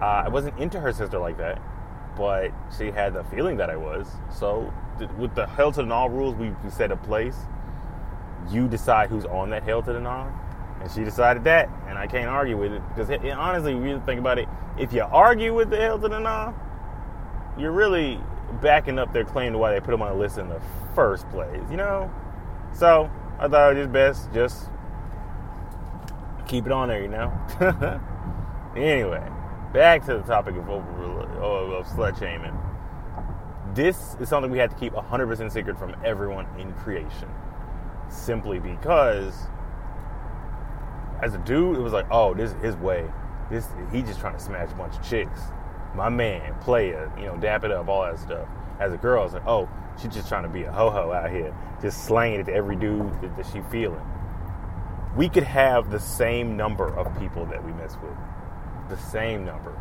Uh, 0.00 0.24
I 0.24 0.28
wasn't 0.28 0.58
into 0.58 0.80
her 0.80 0.92
sister 0.92 1.18
like 1.18 1.36
that, 1.38 1.60
but 2.16 2.52
she 2.76 2.90
had 2.90 3.14
the 3.14 3.24
feeling 3.24 3.56
that 3.58 3.70
I 3.70 3.76
was. 3.76 4.08
So, 4.30 4.72
th- 4.98 5.10
with 5.12 5.34
the 5.34 5.46
hail 5.46 5.72
to 5.72 5.82
the 5.82 5.86
Nas 5.86 6.10
rules 6.10 6.34
we, 6.36 6.50
we 6.64 6.70
set 6.70 6.90
a 6.90 6.96
place, 6.96 7.36
you 8.50 8.68
decide 8.68 9.10
who's 9.10 9.26
on 9.26 9.50
that 9.50 9.64
hail 9.64 9.82
to 9.82 9.92
the 9.92 10.00
Nas, 10.00 10.32
and 10.80 10.90
she 10.90 11.04
decided 11.04 11.44
that, 11.44 11.68
and 11.88 11.98
I 11.98 12.06
can't 12.06 12.28
argue 12.28 12.56
with 12.56 12.72
it 12.72 12.82
because 12.88 13.10
honestly, 13.36 13.72
you 13.72 14.02
think 14.06 14.20
about 14.20 14.38
it, 14.38 14.48
if 14.78 14.92
you 14.92 15.02
argue 15.02 15.54
with 15.54 15.70
the 15.70 15.76
hail 15.76 15.98
to 15.98 16.08
the 16.08 16.18
Nas, 16.18 16.54
you're 17.58 17.72
really 17.72 18.20
backing 18.60 18.98
up 18.98 19.12
their 19.12 19.24
claim 19.24 19.52
to 19.52 19.58
why 19.58 19.72
they 19.72 19.80
put 19.80 19.90
them 19.90 20.02
on 20.02 20.12
the 20.12 20.18
list 20.18 20.38
in 20.38 20.48
the 20.48 20.60
first 20.94 21.28
place, 21.30 21.62
you 21.70 21.76
know? 21.76 22.10
So 22.72 23.10
I 23.38 23.48
thought 23.48 23.76
it 23.76 23.78
was 23.78 23.88
best 23.88 24.32
just 24.32 24.68
keep 26.46 26.66
it 26.66 26.72
on 26.72 26.88
there, 26.88 27.02
you 27.02 27.08
know? 27.08 27.32
anyway, 28.76 29.26
back 29.72 30.04
to 30.06 30.14
the 30.14 30.22
topic 30.22 30.56
of, 30.56 30.68
over, 30.68 31.22
of 31.42 31.86
slut 31.86 32.18
shaming. 32.18 32.56
This 33.74 34.16
is 34.20 34.28
something 34.28 34.50
we 34.50 34.58
had 34.58 34.70
to 34.70 34.76
keep 34.76 34.92
100% 34.92 35.52
secret 35.52 35.78
from 35.78 35.94
everyone 36.04 36.46
in 36.58 36.72
creation. 36.72 37.28
Simply 38.08 38.58
because, 38.58 39.34
as 41.22 41.34
a 41.34 41.38
dude, 41.38 41.76
it 41.76 41.80
was 41.80 41.92
like, 41.92 42.06
oh, 42.10 42.34
this 42.34 42.50
is 42.50 42.62
his 42.62 42.76
way. 42.76 43.08
This 43.48 43.68
He 43.92 44.02
just 44.02 44.18
trying 44.18 44.34
to 44.34 44.40
smash 44.40 44.72
a 44.72 44.74
bunch 44.74 44.96
of 44.96 45.08
chicks 45.08 45.40
my 45.94 46.08
man, 46.08 46.54
player, 46.60 47.12
you 47.18 47.26
know, 47.26 47.36
dap 47.36 47.64
it 47.64 47.70
up, 47.70 47.88
all 47.88 48.02
that 48.02 48.18
stuff. 48.18 48.48
As 48.78 48.92
a 48.92 48.96
girl, 48.96 49.24
it's 49.24 49.34
like, 49.34 49.46
oh, 49.46 49.68
she's 50.00 50.12
just 50.12 50.28
trying 50.28 50.44
to 50.44 50.48
be 50.48 50.62
a 50.62 50.72
ho 50.72 50.90
ho 50.90 51.12
out 51.12 51.30
here, 51.30 51.54
just 51.82 52.04
slaying 52.04 52.40
it 52.40 52.44
to 52.44 52.52
every 52.54 52.76
dude 52.76 53.20
that, 53.20 53.36
that 53.36 53.46
she 53.52 53.60
feeling. 53.70 54.00
We 55.16 55.28
could 55.28 55.42
have 55.42 55.90
the 55.90 56.00
same 56.00 56.56
number 56.56 56.86
of 56.94 57.18
people 57.18 57.44
that 57.46 57.64
we 57.64 57.72
mess 57.72 57.96
with, 58.02 58.16
the 58.88 58.96
same 58.96 59.44
number, 59.44 59.76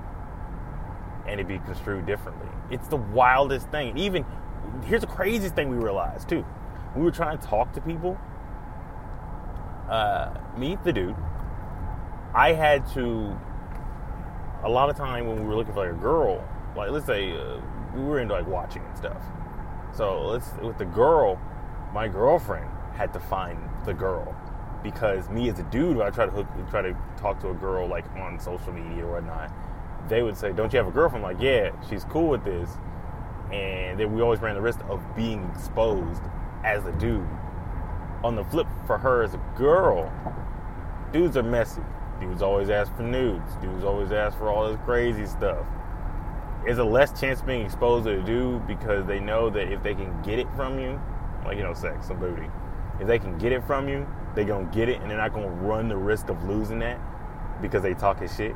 and 1.25 1.33
it'd 1.33 1.47
be 1.47 1.59
construed 1.59 2.05
differently. 2.05 2.49
It's 2.71 2.87
the 2.87 2.97
wildest 2.97 3.69
thing. 3.69 3.97
Even 3.97 4.25
here's 4.85 5.01
the 5.01 5.07
craziest 5.07 5.55
thing 5.55 5.69
we 5.69 5.77
realized 5.77 6.29
too. 6.29 6.45
We 6.95 7.03
were 7.03 7.11
trying 7.11 7.37
to 7.37 7.47
talk 7.47 7.73
to 7.73 7.81
people. 7.81 8.17
Uh, 9.89 10.31
meet 10.57 10.83
the 10.83 10.93
dude. 10.93 11.15
I 12.33 12.53
had 12.53 12.85
to 12.93 13.39
a 14.63 14.69
lot 14.69 14.89
of 14.89 14.97
time 14.97 15.27
when 15.27 15.39
we 15.41 15.45
were 15.47 15.55
looking 15.55 15.73
for 15.73 15.85
like 15.85 15.95
a 15.95 16.01
girl, 16.01 16.43
like 16.75 16.91
let's 16.91 17.05
say 17.05 17.31
uh, 17.37 17.59
we 17.95 18.01
were 18.03 18.19
into 18.19 18.33
like 18.33 18.47
watching 18.47 18.83
and 18.83 18.97
stuff. 18.97 19.21
So 19.95 20.27
let's 20.27 20.51
with 20.61 20.77
the 20.77 20.85
girl, 20.85 21.39
my 21.93 22.07
girlfriend 22.07 22.69
had 22.95 23.13
to 23.13 23.19
find 23.19 23.59
the 23.85 23.93
girl 23.93 24.35
because 24.83 25.29
me 25.29 25.49
as 25.49 25.59
a 25.59 25.63
dude, 25.63 25.97
when 25.97 26.07
I 26.07 26.09
try 26.11 26.25
to 26.25 26.31
hook, 26.31 26.47
try 26.69 26.81
to 26.81 26.95
talk 27.17 27.39
to 27.41 27.49
a 27.49 27.53
girl 27.53 27.87
like 27.87 28.05
on 28.15 28.39
social 28.39 28.73
media 28.73 29.05
or 29.05 29.13
whatnot, 29.13 29.51
they 30.09 30.21
would 30.23 30.37
say, 30.37 30.51
"Don't 30.53 30.71
you 30.73 30.79
have 30.79 30.87
a 30.87 30.91
girlfriend?" 30.91 31.25
I'm 31.25 31.33
like, 31.33 31.43
yeah, 31.43 31.71
she's 31.89 32.03
cool 32.05 32.29
with 32.29 32.43
this, 32.43 32.69
and 33.51 33.99
then 33.99 34.13
we 34.13 34.21
always 34.21 34.39
ran 34.41 34.55
the 34.55 34.61
risk 34.61 34.79
of 34.89 35.01
being 35.15 35.49
exposed 35.55 36.21
as 36.63 36.85
a 36.85 36.91
dude 36.93 37.27
On 38.23 38.35
the 38.35 38.43
flip, 38.45 38.67
for 38.85 38.97
her 38.97 39.23
as 39.23 39.33
a 39.33 39.41
girl, 39.57 40.11
dudes 41.13 41.37
are 41.37 41.43
messy. 41.43 41.81
Dudes 42.19 42.41
always 42.41 42.69
ask 42.69 42.95
for 42.95 43.03
nudes. 43.03 43.55
Dudes 43.61 43.83
always 43.83 44.11
ask 44.11 44.37
for 44.37 44.49
all 44.49 44.69
this 44.69 44.79
crazy 44.85 45.25
stuff. 45.25 45.65
Is 46.67 46.77
a 46.77 46.83
less 46.83 47.17
chance 47.19 47.39
of 47.39 47.47
being 47.47 47.65
exposed 47.65 48.05
to 48.05 48.19
a 48.19 48.21
dude 48.21 48.67
because 48.67 49.05
they 49.05 49.19
know 49.19 49.49
that 49.49 49.71
if 49.71 49.81
they 49.81 49.95
can 49.95 50.21
get 50.21 50.39
it 50.39 50.47
from 50.55 50.77
you, 50.79 50.99
like 51.45 51.57
you 51.57 51.63
know, 51.63 51.73
sex, 51.73 52.07
some 52.07 52.19
booty, 52.19 52.47
if 52.99 53.07
they 53.07 53.17
can 53.17 53.37
get 53.37 53.53
it 53.53 53.63
from 53.65 53.87
you, 53.87 54.05
they 54.35 54.43
gonna 54.43 54.69
get 54.73 54.89
it, 54.89 55.01
and 55.01 55.09
they're 55.09 55.17
not 55.17 55.33
gonna 55.33 55.49
run 55.49 55.87
the 55.87 55.95
risk 55.95 56.29
of 56.29 56.43
losing 56.43 56.79
that 56.79 56.99
because 57.61 57.81
they 57.81 57.93
talking 57.93 58.27
shit 58.27 58.55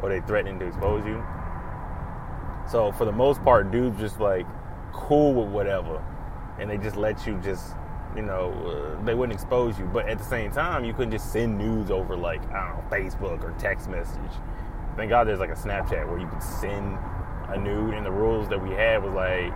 or 0.00 0.08
they 0.08 0.20
threatening 0.20 0.58
to 0.60 0.66
expose 0.66 1.04
you. 1.04 1.22
So 2.70 2.92
for 2.92 3.04
the 3.04 3.12
most 3.12 3.42
part, 3.42 3.72
dudes 3.72 3.98
just 3.98 4.20
like 4.20 4.46
cool 4.92 5.34
with 5.34 5.48
whatever, 5.48 6.02
and 6.60 6.70
they 6.70 6.78
just 6.78 6.96
let 6.96 7.26
you 7.26 7.40
just 7.42 7.74
you 8.16 8.22
know, 8.22 8.52
uh, 8.52 9.04
they 9.04 9.14
wouldn't 9.14 9.32
expose 9.32 9.78
you. 9.78 9.84
But 9.86 10.08
at 10.08 10.18
the 10.18 10.24
same 10.24 10.50
time, 10.50 10.84
you 10.84 10.92
couldn't 10.92 11.12
just 11.12 11.32
send 11.32 11.58
news 11.58 11.90
over 11.90 12.16
like 12.16 12.42
I 12.50 12.68
don't 12.68 12.76
know 12.76 12.90
Facebook 12.90 13.42
or 13.42 13.52
text 13.58 13.88
message. 13.88 14.32
Thank 14.96 15.10
God 15.10 15.26
there's 15.26 15.40
like 15.40 15.50
a 15.50 15.54
Snapchat 15.54 16.08
where 16.08 16.18
you 16.18 16.26
could 16.26 16.42
send 16.42 16.98
a 17.48 17.58
nude, 17.58 17.94
and 17.94 18.04
the 18.04 18.10
rules 18.10 18.48
that 18.48 18.62
we 18.62 18.70
had 18.70 19.02
was 19.02 19.12
like 19.12 19.52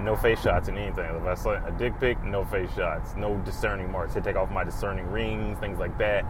no 0.00 0.16
face 0.16 0.40
shots 0.40 0.68
and 0.68 0.78
anything. 0.78 1.04
If 1.14 1.24
I 1.24 1.34
saw 1.34 1.64
a 1.64 1.72
dick 1.72 1.98
pic, 2.00 2.22
no 2.24 2.44
face 2.44 2.72
shots, 2.74 3.14
no 3.16 3.36
discerning 3.38 3.90
marks. 3.90 4.14
To 4.14 4.20
take 4.20 4.36
off 4.36 4.50
my 4.50 4.64
discerning 4.64 5.06
rings, 5.10 5.58
things 5.58 5.78
like 5.78 5.96
that. 5.98 6.24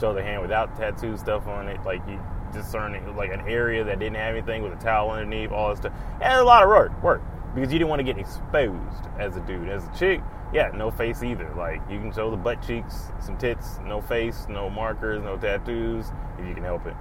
Show 0.00 0.12
the 0.12 0.22
hand 0.22 0.42
without 0.42 0.76
tattoo 0.76 1.16
stuff 1.16 1.46
on 1.46 1.68
it, 1.68 1.82
like 1.84 2.06
you 2.06 2.20
discerning 2.52 3.16
like 3.16 3.32
an 3.32 3.40
area 3.40 3.82
that 3.84 3.98
didn't 3.98 4.16
have 4.16 4.34
anything 4.34 4.62
with 4.62 4.72
a 4.72 4.76
towel 4.76 5.10
underneath, 5.10 5.50
all 5.50 5.70
that 5.70 5.78
stuff. 5.78 5.92
And 6.20 6.34
a 6.34 6.44
lot 6.44 6.62
of 6.62 6.68
work, 6.68 7.02
work 7.02 7.22
because 7.56 7.72
you 7.72 7.78
didn't 7.78 7.88
want 7.88 8.00
to 8.00 8.04
get 8.04 8.18
exposed 8.18 9.08
as 9.18 9.34
a 9.36 9.40
dude. 9.40 9.70
As 9.70 9.86
a 9.86 9.98
chick, 9.98 10.20
yeah, 10.52 10.70
no 10.74 10.90
face 10.90 11.22
either. 11.22 11.50
Like 11.56 11.80
you 11.90 11.98
can 11.98 12.12
show 12.12 12.30
the 12.30 12.36
butt 12.36 12.62
cheeks, 12.64 13.10
some 13.18 13.38
tits, 13.38 13.80
no 13.82 14.02
face, 14.02 14.46
no 14.46 14.68
markers, 14.68 15.22
no 15.22 15.38
tattoos 15.38 16.12
if 16.38 16.46
you 16.46 16.54
can 16.54 16.62
help 16.62 16.86
it. 16.86 16.94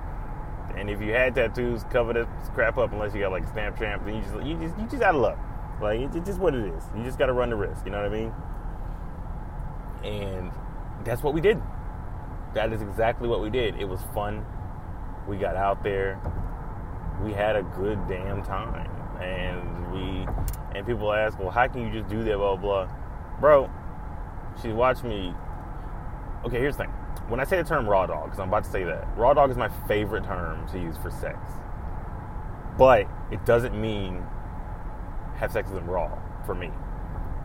And 0.78 0.90
if 0.90 1.02
you 1.02 1.12
had 1.12 1.36
tattoos, 1.36 1.84
cover 1.92 2.14
that 2.14 2.28
crap 2.54 2.78
up 2.78 2.94
unless 2.94 3.14
you 3.14 3.20
got 3.20 3.34
like 3.34 3.44
a 3.44 3.72
tramp. 3.72 4.06
Then 4.06 4.16
you 4.16 4.22
just 4.22 4.34
you 4.46 4.58
just 4.58 4.80
you 4.80 4.88
just 4.88 5.04
out 5.04 5.16
of 5.16 5.22
luck. 5.22 5.38
Like 5.82 6.00
it's 6.00 6.26
just 6.26 6.40
what 6.40 6.56
it 6.56 6.74
is. 6.74 6.84
You 6.96 7.04
just 7.04 7.20
got 7.20 7.26
to 7.26 7.34
run 7.34 7.50
the 7.50 7.58
risk. 7.58 7.86
You 7.86 7.92
know 7.92 8.02
what 8.02 8.12
I 8.12 8.18
mean? 8.18 8.34
And 10.06 10.52
that's 11.04 11.22
what 11.22 11.34
we 11.34 11.42
did. 11.42 11.62
That 12.54 12.72
is 12.72 12.82
exactly 12.82 13.28
what 13.28 13.42
we 13.42 13.50
did. 13.50 13.76
It 13.76 13.90
was 13.90 14.00
fun. 14.14 14.46
We 15.28 15.36
got 15.36 15.58
out 15.58 15.84
there. 15.84 16.18
We 17.22 17.34
had 17.34 17.58
a 17.58 17.64
good 17.64 18.00
damn 18.08 18.42
time. 18.42 19.05
And 19.22 19.92
we 19.92 20.28
and 20.76 20.86
people 20.86 21.12
ask, 21.14 21.40
well, 21.40 21.50
how 21.50 21.68
can 21.68 21.86
you 21.86 21.92
just 21.92 22.10
do 22.10 22.24
that? 22.24 22.38
Blah 22.38 22.56
blah. 22.58 22.90
Bro, 23.40 23.70
she 24.62 24.70
watched 24.70 25.04
me. 25.04 25.34
Okay, 26.46 26.60
here's 26.60 26.78
the 26.78 26.84
thing. 26.84 26.94
When 27.28 27.40
I 27.40 27.44
say 27.44 27.58
the 27.58 27.68
term 27.68 27.88
raw 27.88 28.06
dog, 28.06 28.26
because 28.26 28.40
I'm 28.40 28.50
about 28.50 28.66
to 28.66 28.70
say 28.70 28.84
that, 28.84 29.08
raw 29.18 29.34
dog 29.34 29.50
is 29.50 29.58
my 29.58 29.70
favorite 29.88 30.26
term 30.26 30.68
to 30.70 30.80
use 30.80 30.96
for 30.98 31.10
sex. 31.10 31.38
But 32.78 33.08
it 33.32 33.46
doesn't 33.46 33.80
mean 33.80 34.24
have 35.36 35.52
sex 35.52 35.70
with 35.70 35.80
them 35.80 35.90
raw 35.90 36.18
for 36.46 36.54
me. 36.54 36.72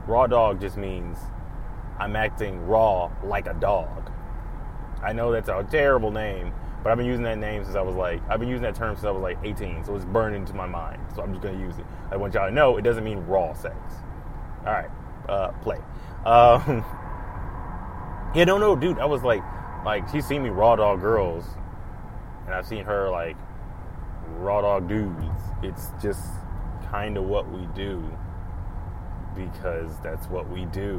Raw 0.07 0.27
dog 0.27 0.61
just 0.61 0.77
means 0.77 1.19
I'm 1.99 2.17
acting 2.17 2.67
raw 2.67 3.11
like 3.23 3.47
a 3.47 3.55
dog. 3.55 4.11
I 5.03 5.12
know 5.12 5.33
that's 5.33 5.49
a 5.49 5.67
terrible 5.71 6.11
name, 6.11 6.53
but 6.82 6.90
I've 6.90 6.96
been 6.96 7.06
using 7.06 7.25
that 7.25 7.38
name 7.38 7.64
since 7.64 7.76
I 7.76 7.82
was 7.82 7.94
like, 7.94 8.22
I've 8.28 8.40
been 8.40 8.49
using 8.49 8.62
that 8.62 8.75
term 8.75 8.96
since 8.96 9.04
I 9.04 9.10
was 9.10 9.22
like 9.22 9.38
18, 9.44 9.84
so 9.84 9.94
it's 9.94 10.04
burned 10.04 10.34
into 10.34 10.54
my 10.54 10.66
mind. 10.66 11.00
So 11.14 11.22
I'm 11.22 11.32
just 11.32 11.42
gonna 11.42 11.58
use 11.58 11.78
it. 11.78 11.84
I 12.10 12.16
want 12.16 12.34
y'all 12.34 12.49
to 12.49 12.54
know 12.54 12.76
it 12.76 12.82
doesn't 12.82 13.04
mean 13.04 13.18
raw 13.26 13.52
sex. 13.52 13.76
All 14.60 14.72
right, 14.72 14.90
uh, 15.28 15.49
play. 15.62 15.78
Um, 16.25 16.84
yeah, 18.34 18.44
no, 18.44 18.56
no, 18.58 18.76
dude. 18.76 18.99
I 18.99 19.04
was 19.04 19.22
like, 19.22 19.42
like 19.84 20.08
she's 20.08 20.26
seen 20.26 20.42
me 20.42 20.49
raw 20.49 20.76
dog 20.76 21.00
girls, 21.00 21.44
and 22.46 22.54
I've 22.54 22.66
seen 22.66 22.84
her 22.84 23.10
like 23.10 23.37
raw 24.38 24.62
dog 24.62 24.88
dudes. 24.88 25.25
It's 25.62 25.88
just 26.02 26.25
kind 26.90 27.16
of 27.16 27.25
what 27.25 27.50
we 27.50 27.66
do 27.75 28.02
because 29.34 29.90
that's 30.02 30.26
what 30.28 30.49
we 30.50 30.64
do, 30.66 30.99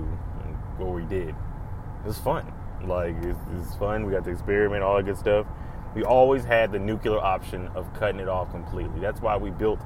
what 0.78 0.94
we 0.94 1.04
did. 1.04 1.30
It 1.30 2.08
was 2.08 2.18
fun. 2.20 2.52
Like 2.86 3.16
it's, 3.22 3.40
it's 3.56 3.76
fun. 3.76 4.06
We 4.06 4.12
got 4.12 4.24
to 4.26 4.32
experiment, 4.32 4.84
all 4.84 4.98
that 4.98 5.06
good 5.06 5.18
stuff. 5.18 5.46
We 5.94 6.04
always 6.04 6.46
had 6.46 6.72
the 6.72 6.80
nuclear 6.80 7.20
option 7.20 7.68
of 7.76 7.94
cutting 7.94 8.20
it 8.20 8.30
off 8.30 8.52
completely. 8.52 9.00
That's 9.00 9.22
why 9.22 9.36
we 9.38 9.50
built 9.50 9.82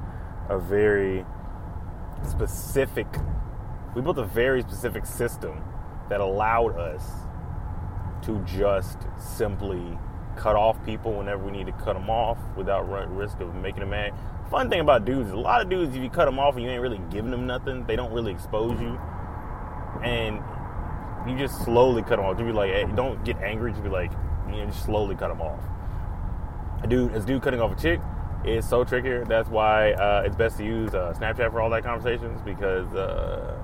a 0.50 0.59
very 0.59 1.25
specific. 2.29 3.07
We 3.95 4.01
built 4.01 4.17
a 4.17 4.24
very 4.24 4.62
specific 4.62 5.05
system 5.05 5.63
that 6.09 6.21
allowed 6.21 6.77
us 6.77 7.03
to 8.24 8.39
just 8.45 9.00
simply 9.17 9.97
cut 10.35 10.55
off 10.55 10.83
people 10.85 11.13
whenever 11.13 11.43
we 11.43 11.51
need 11.51 11.65
to 11.65 11.71
cut 11.71 11.93
them 11.93 12.09
off 12.09 12.38
without 12.55 12.81
risk 13.15 13.39
of 13.39 13.55
making 13.55 13.79
them 13.79 13.89
mad. 13.89 14.13
Fun 14.51 14.69
thing 14.69 14.81
about 14.81 15.05
dudes 15.05 15.31
a 15.31 15.35
lot 15.35 15.62
of 15.62 15.69
dudes, 15.69 15.95
if 15.95 16.03
you 16.03 16.09
cut 16.09 16.25
them 16.25 16.38
off 16.38 16.55
and 16.55 16.63
you 16.63 16.69
ain't 16.69 16.81
really 16.81 17.01
giving 17.09 17.31
them 17.31 17.47
nothing, 17.47 17.85
they 17.88 17.95
don't 17.95 18.12
really 18.12 18.31
expose 18.31 18.79
you. 18.79 19.00
And 20.03 20.39
you 21.27 21.38
just 21.38 21.63
slowly 21.63 22.03
cut 22.03 22.17
them 22.17 22.25
off. 22.25 22.38
You 22.38 22.45
be 22.45 22.51
like, 22.51 22.69
hey, 22.69 22.85
don't 22.95 23.24
get 23.25 23.38
angry. 23.38 23.71
Just 23.71 23.83
be 23.83 23.89
like, 23.89 24.12
you 24.47 24.57
know, 24.57 24.65
just 24.67 24.83
slowly 24.85 25.15
cut 25.15 25.29
them 25.29 25.41
off. 25.41 25.59
A 26.86 26.88
dude, 26.88 27.13
as 27.13 27.25
dude 27.25 27.42
cutting 27.42 27.60
off 27.60 27.75
a 27.75 27.82
chick 27.82 28.00
is 28.46 28.70
so 28.70 28.84
trickier. 28.84 29.25
That's 29.25 29.50
why 29.50 29.94
uh, 29.94 30.22
it's 30.24 30.36
best 30.36 30.58
to 30.60 30.63
use 30.63 30.94
uh, 30.94 31.15
Snapchat 31.18 31.50
for 31.50 31.60
all 31.60 31.72
that 31.72 31.84
conversations 31.84 32.39
because 32.44 32.94
uh, 32.94 33.58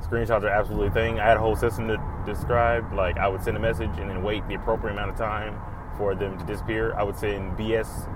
screenshots 0.00 0.42
are 0.42 0.48
absolutely 0.48 0.86
a 0.86 0.90
thing. 0.90 1.20
I 1.20 1.26
had 1.26 1.36
a 1.36 1.40
whole 1.40 1.54
system 1.54 1.86
to 1.88 1.98
describe. 2.24 2.94
Like 2.94 3.18
I 3.18 3.28
would 3.28 3.42
send 3.42 3.58
a 3.58 3.60
message 3.60 3.90
and 3.98 4.08
then 4.08 4.22
wait 4.22 4.48
the 4.48 4.54
appropriate 4.54 4.94
amount 4.94 5.10
of 5.10 5.18
time 5.18 5.60
for 5.98 6.14
them 6.14 6.38
to 6.38 6.46
disappear. 6.46 6.94
I 6.94 7.02
would 7.02 7.18
send 7.18 7.58
BS 7.58 8.10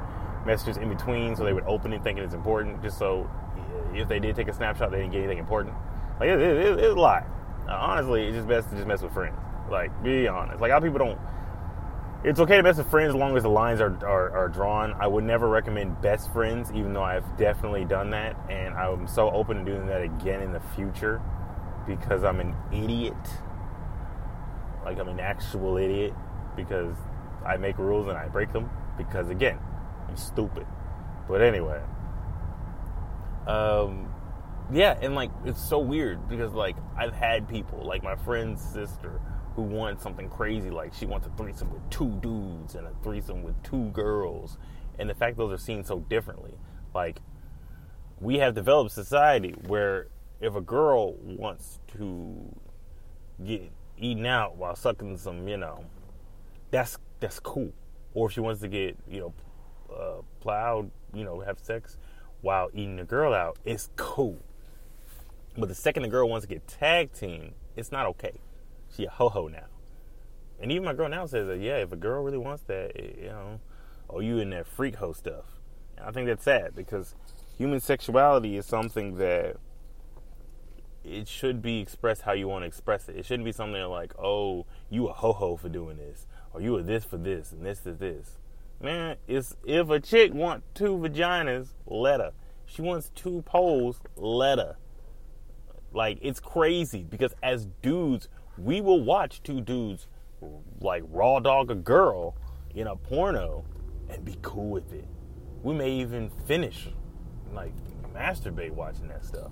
messages 0.46 0.78
in 0.78 0.88
between 0.88 1.36
so 1.36 1.44
they 1.44 1.52
would 1.52 1.66
open 1.66 1.92
it 1.92 2.02
thinking 2.02 2.24
it's 2.24 2.32
important, 2.32 2.82
just 2.82 2.96
so 2.96 3.28
if 3.92 4.08
they 4.08 4.20
did 4.20 4.36
take 4.36 4.48
a 4.48 4.54
snapshot, 4.54 4.90
they 4.90 5.00
didn't 5.00 5.12
get 5.12 5.18
anything 5.18 5.36
important. 5.36 5.74
Like 6.18 6.30
it, 6.30 6.40
it, 6.40 6.56
it, 6.56 6.78
it's 6.78 6.96
a 6.96 6.98
lot. 6.98 7.26
Honestly, 7.68 8.24
it's 8.24 8.36
just 8.36 8.48
best 8.48 8.70
to 8.70 8.76
just 8.76 8.88
mess 8.88 9.02
with 9.02 9.12
friends. 9.12 9.36
Like 9.70 10.02
be 10.02 10.26
honest. 10.28 10.62
Like 10.62 10.70
a 10.70 10.72
lot 10.72 10.82
of 10.82 10.90
people 10.90 11.06
don't. 11.06 11.18
It's 12.24 12.40
okay 12.40 12.56
to 12.56 12.62
mess 12.64 12.78
with 12.78 12.90
friends 12.90 13.10
as 13.10 13.14
long 13.14 13.36
as 13.36 13.44
the 13.44 13.48
lines 13.48 13.80
are, 13.80 13.96
are, 14.04 14.36
are 14.36 14.48
drawn. 14.48 14.92
I 14.94 15.06
would 15.06 15.22
never 15.22 15.48
recommend 15.48 16.02
best 16.02 16.32
friends, 16.32 16.72
even 16.74 16.92
though 16.92 17.04
I've 17.04 17.36
definitely 17.36 17.84
done 17.84 18.10
that, 18.10 18.36
and 18.50 18.74
I'm 18.74 19.06
so 19.06 19.30
open 19.30 19.58
to 19.58 19.64
doing 19.64 19.86
that 19.86 20.02
again 20.02 20.42
in 20.42 20.52
the 20.52 20.60
future 20.74 21.22
because 21.86 22.24
I'm 22.24 22.40
an 22.40 22.56
idiot. 22.72 23.14
Like 24.84 24.98
I'm 24.98 25.08
an 25.08 25.20
actual 25.20 25.76
idiot 25.76 26.12
because 26.56 26.96
I 27.46 27.56
make 27.56 27.78
rules 27.78 28.08
and 28.08 28.18
I 28.18 28.26
break 28.26 28.52
them 28.52 28.68
because 28.96 29.30
again, 29.30 29.60
I'm 30.08 30.16
stupid. 30.16 30.66
But 31.28 31.40
anyway, 31.40 31.80
um, 33.46 34.12
yeah, 34.72 34.98
and 35.00 35.14
like 35.14 35.30
it's 35.44 35.62
so 35.62 35.78
weird 35.78 36.28
because 36.28 36.52
like 36.52 36.76
I've 36.96 37.14
had 37.14 37.48
people 37.48 37.86
like 37.86 38.02
my 38.02 38.16
friend's 38.16 38.60
sister 38.60 39.20
who 39.58 39.64
wants 39.64 40.04
something 40.04 40.28
crazy, 40.28 40.70
like 40.70 40.94
she 40.94 41.04
wants 41.04 41.26
a 41.26 41.30
threesome 41.30 41.68
with 41.72 41.90
two 41.90 42.10
dudes 42.22 42.76
and 42.76 42.86
a 42.86 42.92
threesome 43.02 43.42
with 43.42 43.60
two 43.64 43.90
girls, 43.90 44.56
and 45.00 45.10
the 45.10 45.14
fact 45.14 45.36
those 45.36 45.52
are 45.52 45.58
seen 45.58 45.82
so 45.82 45.98
differently, 45.98 46.54
like 46.94 47.18
we 48.20 48.38
have 48.38 48.54
developed 48.54 48.92
society 48.92 49.56
where 49.66 50.06
if 50.40 50.54
a 50.54 50.60
girl 50.60 51.14
wants 51.14 51.80
to 51.88 52.54
get 53.44 53.68
eaten 53.98 54.26
out 54.26 54.56
while 54.56 54.76
sucking 54.76 55.16
some, 55.16 55.48
you 55.48 55.56
know, 55.56 55.84
that's 56.70 56.96
that's 57.18 57.40
cool. 57.40 57.72
Or 58.14 58.28
if 58.28 58.34
she 58.34 58.40
wants 58.40 58.60
to 58.60 58.68
get, 58.68 58.96
you 59.10 59.20
know, 59.20 59.34
uh, 59.92 60.22
plowed, 60.38 60.88
you 61.12 61.24
know, 61.24 61.40
have 61.40 61.58
sex 61.58 61.98
while 62.42 62.70
eating 62.72 62.94
the 62.94 63.04
girl 63.04 63.34
out, 63.34 63.58
it's 63.64 63.90
cool. 63.96 64.38
But 65.56 65.68
the 65.68 65.74
second 65.74 66.04
the 66.04 66.08
girl 66.08 66.28
wants 66.28 66.46
to 66.46 66.48
get 66.48 66.68
tag 66.68 67.12
team, 67.12 67.54
it's 67.74 67.90
not 67.90 68.06
okay. 68.06 68.38
She 68.94 69.04
a 69.04 69.10
ho 69.10 69.28
ho 69.28 69.48
now. 69.48 69.66
And 70.60 70.72
even 70.72 70.84
my 70.84 70.94
girl 70.94 71.08
now 71.08 71.26
says 71.26 71.46
that, 71.46 71.60
yeah, 71.60 71.76
if 71.76 71.92
a 71.92 71.96
girl 71.96 72.22
really 72.22 72.38
wants 72.38 72.62
that, 72.64 72.96
you 72.96 73.28
know, 73.28 73.60
oh, 74.10 74.20
you 74.20 74.38
in 74.38 74.50
that 74.50 74.66
freak 74.66 74.96
hoe 74.96 75.12
stuff. 75.12 75.44
And 75.96 76.06
I 76.06 76.10
think 76.10 76.26
that's 76.26 76.44
sad 76.44 76.74
because 76.74 77.14
human 77.56 77.80
sexuality 77.80 78.56
is 78.56 78.66
something 78.66 79.16
that 79.18 79.56
it 81.04 81.28
should 81.28 81.62
be 81.62 81.80
expressed 81.80 82.22
how 82.22 82.32
you 82.32 82.48
want 82.48 82.62
to 82.62 82.66
express 82.66 83.08
it. 83.08 83.16
It 83.16 83.24
shouldn't 83.24 83.44
be 83.44 83.52
something 83.52 83.82
like, 83.84 84.12
oh, 84.18 84.66
you 84.90 85.08
a 85.08 85.12
ho 85.12 85.32
ho 85.32 85.56
for 85.56 85.68
doing 85.68 85.96
this, 85.96 86.26
or 86.52 86.60
you 86.60 86.76
a 86.76 86.82
this 86.82 87.04
for 87.04 87.16
this, 87.16 87.52
and 87.52 87.64
this 87.64 87.86
is 87.86 87.98
this. 87.98 88.38
Man, 88.80 89.16
it's 89.26 89.56
if 89.64 89.90
a 89.90 90.00
chick 90.00 90.32
want 90.32 90.62
two 90.74 90.96
vaginas, 90.96 91.68
let 91.86 92.20
her. 92.20 92.32
She 92.66 92.82
wants 92.82 93.10
two 93.14 93.42
poles, 93.42 94.00
let 94.16 94.58
her. 94.58 94.76
Like 95.92 96.18
it's 96.20 96.38
crazy 96.38 97.02
because 97.02 97.34
as 97.42 97.66
dudes, 97.82 98.28
we 98.58 98.80
will 98.80 99.02
watch 99.02 99.42
two 99.42 99.60
dudes 99.60 100.06
like 100.80 101.02
raw 101.08 101.40
dog 101.40 101.70
a 101.70 101.74
girl 101.74 102.36
in 102.74 102.86
a 102.86 102.96
porno 102.96 103.64
and 104.08 104.24
be 104.24 104.36
cool 104.42 104.70
with 104.70 104.92
it. 104.92 105.06
We 105.62 105.74
may 105.74 105.90
even 105.90 106.30
finish 106.46 106.88
like 107.52 107.72
masturbate 108.14 108.70
watching 108.70 109.08
that 109.08 109.24
stuff. 109.24 109.50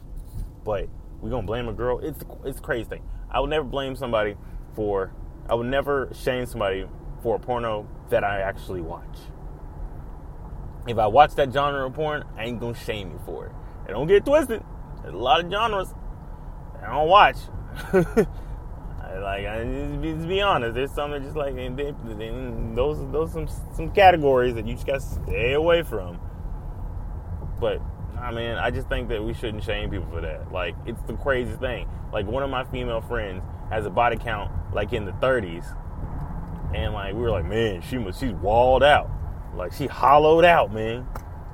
But 0.65 0.89
we 1.21 1.31
gonna 1.31 1.47
blame 1.47 1.69
a 1.69 1.73
girl. 1.73 1.99
It's 2.01 2.23
it's 2.45 2.61
crazy 2.61 2.89
thing. 2.89 3.03
I 3.31 3.41
would 3.41 3.51
never 3.51 3.65
blame 3.65 3.97
somebody 3.97 4.37
for. 4.75 5.13
I 5.49 5.55
would 5.55 5.67
never 5.67 6.11
shame 6.13 6.47
somebody 6.47 6.87
for 7.23 7.37
a 7.37 7.39
porno 7.39 7.89
that 8.11 8.25
I 8.25 8.41
actually 8.41 8.81
watch. 8.81 9.19
If 10.89 10.99
I 10.99 11.07
watch 11.07 11.35
that 11.37 11.53
genre 11.53 11.87
of 11.87 11.95
porn, 11.95 12.25
I 12.37 12.45
ain't 12.45 12.61
gonna 12.61 12.75
shame 12.75 13.11
you 13.11 13.21
for 13.25 13.47
it. 13.47 13.53
And 13.87 13.89
don't 13.89 14.07
get 14.07 14.25
twisted. 14.25 14.63
There's 15.03 15.15
a 15.15 15.19
lot 15.19 15.45
of 15.45 15.51
genres 15.51 15.95
I 16.83 16.93
don't 16.93 17.09
watch. 17.09 17.37
like, 19.21 19.45
just 20.03 20.29
be 20.29 20.41
honest, 20.41 20.75
there's 20.75 20.93
some 20.93 21.11
that 21.13 21.23
just 21.23 21.37
like 21.37 21.55
they, 21.55 21.69
they, 21.69 21.93
those 22.75 22.99
those 23.13 23.33
some 23.33 23.49
some 23.75 23.91
categories 23.91 24.55
that 24.55 24.67
you 24.67 24.75
just 24.75 24.87
gotta 24.87 25.01
stay 25.01 25.53
away 25.53 25.83
from. 25.83 26.21
But 27.61 27.81
I 28.21 28.33
mean, 28.33 28.53
I 28.53 28.71
just 28.71 28.89
think 28.89 29.09
that 29.09 29.23
we 29.23 29.35
shouldn't 29.35 29.63
shame 29.63 29.91
people 29.91 30.09
for 30.11 30.21
that. 30.21 30.51
Like, 30.53 30.75
it's 30.87 31.03
the 31.03 31.15
craziest 31.15 31.61
thing. 31.61 31.89
Like, 32.13 32.27
one 32.27 32.43
of 32.43 32.51
my 32.51 32.65
female 32.65 33.01
friends 33.01 33.43
has 33.71 33.87
a 33.87 33.91
body 33.91 34.17
count 34.17 34.51
like 34.73 34.93
in 34.93 35.05
the 35.05 35.13
30s, 35.13 35.67
and 36.75 36.93
like 36.93 37.15
we 37.15 37.21
were 37.21 37.31
like, 37.31 37.47
man, 37.47 37.83
she 37.83 37.99
must 37.99 38.21
she's 38.21 38.33
walled 38.33 38.83
out, 38.83 39.11
like 39.55 39.73
she 39.73 39.87
hollowed 39.87 40.45
out, 40.45 40.73
man. 40.73 41.07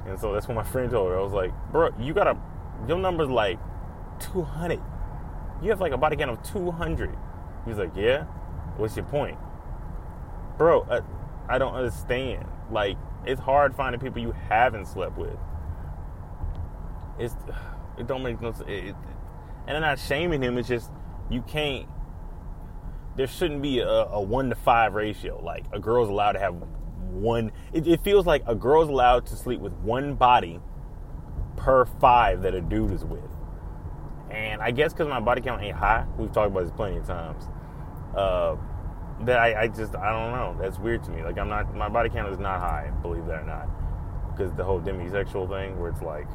And 0.07 0.19
so 0.19 0.33
that's 0.33 0.49
what 0.49 0.55
my 0.55 0.65
friend 0.65 0.91
told 0.91 1.11
her. 1.11 1.19
I 1.19 1.23
was 1.23 1.33
like, 1.33 1.53
bro, 1.71 1.91
you 1.99 2.13
got 2.15 2.27
a 2.27 2.37
your 2.89 2.99
number's 2.99 3.29
like 3.29 3.59
200. 4.21 4.81
You 5.63 5.71
have 5.71 5.81
like 5.81 5.93
a 5.93 5.97
body 5.97 6.17
count 6.17 6.31
of 6.31 6.43
200. 6.43 7.17
He's 7.67 7.77
like, 7.77 7.93
yeah. 7.95 8.25
What's 8.77 8.97
your 8.97 9.05
point, 9.05 9.39
bro? 10.57 10.81
Uh, 10.83 11.03
I 11.49 11.59
don't 11.59 11.75
understand. 11.75 12.47
Like, 12.71 12.97
it's 13.27 13.41
hard 13.41 13.75
finding 13.75 14.01
people 14.01 14.21
you 14.23 14.33
haven't 14.49 14.87
slept 14.87 15.19
with. 15.19 15.37
It's 17.19 17.37
it 17.99 18.07
don't 18.07 18.23
make 18.23 18.41
no 18.41 18.53
sense. 18.53 18.65
It, 18.69 18.95
and 19.67 19.77
I'm 19.77 19.83
not 19.83 19.99
shaming 19.99 20.43
him. 20.43 20.59
It's 20.59 20.69
just 20.69 20.91
you 21.31 21.43
can't. 21.43 21.87
There 23.17 23.27
shouldn't 23.27 23.61
be 23.61 23.81
a, 23.81 23.89
a 23.89 24.21
one 24.21 24.49
to 24.49 24.55
five 24.55 24.95
ratio. 24.95 25.41
Like 25.43 25.67
a 25.73 25.79
girl's 25.79 26.09
allowed 26.09 26.33
to 26.33 26.39
have 26.39 26.55
one. 27.11 27.53
It, 27.73 27.87
it 27.87 28.03
feels 28.03 28.27
like 28.27 28.43
a 28.47 28.55
girl's 28.55 28.89
allowed 28.89 29.27
to 29.27 29.37
sleep 29.37 29.61
with 29.61 29.75
one 29.75 30.15
body 30.15 30.61
per 31.57 31.85
five 31.85 32.43
that 32.43 32.55
a 32.55 32.61
dude 32.61 32.93
is 32.93 33.05
with. 33.05 33.21
And 34.33 34.63
I 34.63 34.71
guess 34.71 34.93
because 34.93 35.09
my 35.09 35.21
body 35.21 35.43
count 35.43 35.63
ain't 35.63 35.77
high, 35.77 36.07
we've 36.17 36.33
talked 36.33 36.51
about 36.51 36.63
this 36.65 36.73
plenty 36.73 36.97
of 36.97 37.07
times. 37.07 37.45
Uh, 38.17 38.57
that 39.21 39.39
I, 39.39 39.63
I, 39.63 39.69
just 39.69 39.95
I 39.95 40.11
don't 40.11 40.33
know. 40.33 40.57
That's 40.61 40.79
weird 40.79 41.05
to 41.05 41.11
me. 41.11 41.23
Like 41.23 41.39
I'm 41.39 41.49
not 41.49 41.75
my 41.75 41.89
body 41.89 42.09
count 42.09 42.33
is 42.33 42.39
not 42.39 42.61
high, 42.61 42.91
believe 43.03 43.27
that 43.27 43.43
or 43.43 43.45
not, 43.45 43.69
because 44.33 44.53
the 44.55 44.65
whole 44.65 44.81
demisexual 44.81 45.49
thing 45.49 45.79
where 45.79 45.91
it's 45.91 46.03
like 46.03 46.27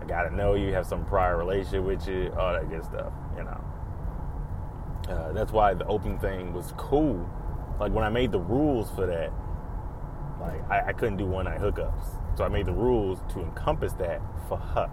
I 0.00 0.04
gotta 0.04 0.34
know 0.34 0.54
you, 0.54 0.72
have 0.72 0.86
some 0.86 1.04
prior 1.04 1.36
relationship 1.36 1.84
with 1.84 2.06
you, 2.08 2.32
all 2.38 2.52
that 2.52 2.68
good 2.70 2.84
stuff. 2.84 3.12
You 3.36 3.44
know. 3.44 3.64
Uh, 5.08 5.32
that's 5.32 5.52
why 5.52 5.74
the 5.74 5.86
open 5.86 6.18
thing 6.18 6.52
was 6.52 6.72
cool. 6.76 7.28
Like 7.80 7.92
when 7.92 8.04
I 8.04 8.08
made 8.08 8.30
the 8.30 8.38
rules 8.38 8.90
for 8.92 9.06
that, 9.06 9.32
like 10.40 10.70
I, 10.70 10.88
I 10.88 10.92
couldn't 10.92 11.16
do 11.16 11.26
one 11.26 11.44
night 11.46 11.60
hookups, 11.60 12.18
so 12.36 12.44
I 12.44 12.48
made 12.48 12.66
the 12.66 12.72
rules 12.72 13.18
to 13.34 13.40
encompass 13.40 13.92
that 13.94 14.20
for 14.48 14.56
her. 14.58 14.90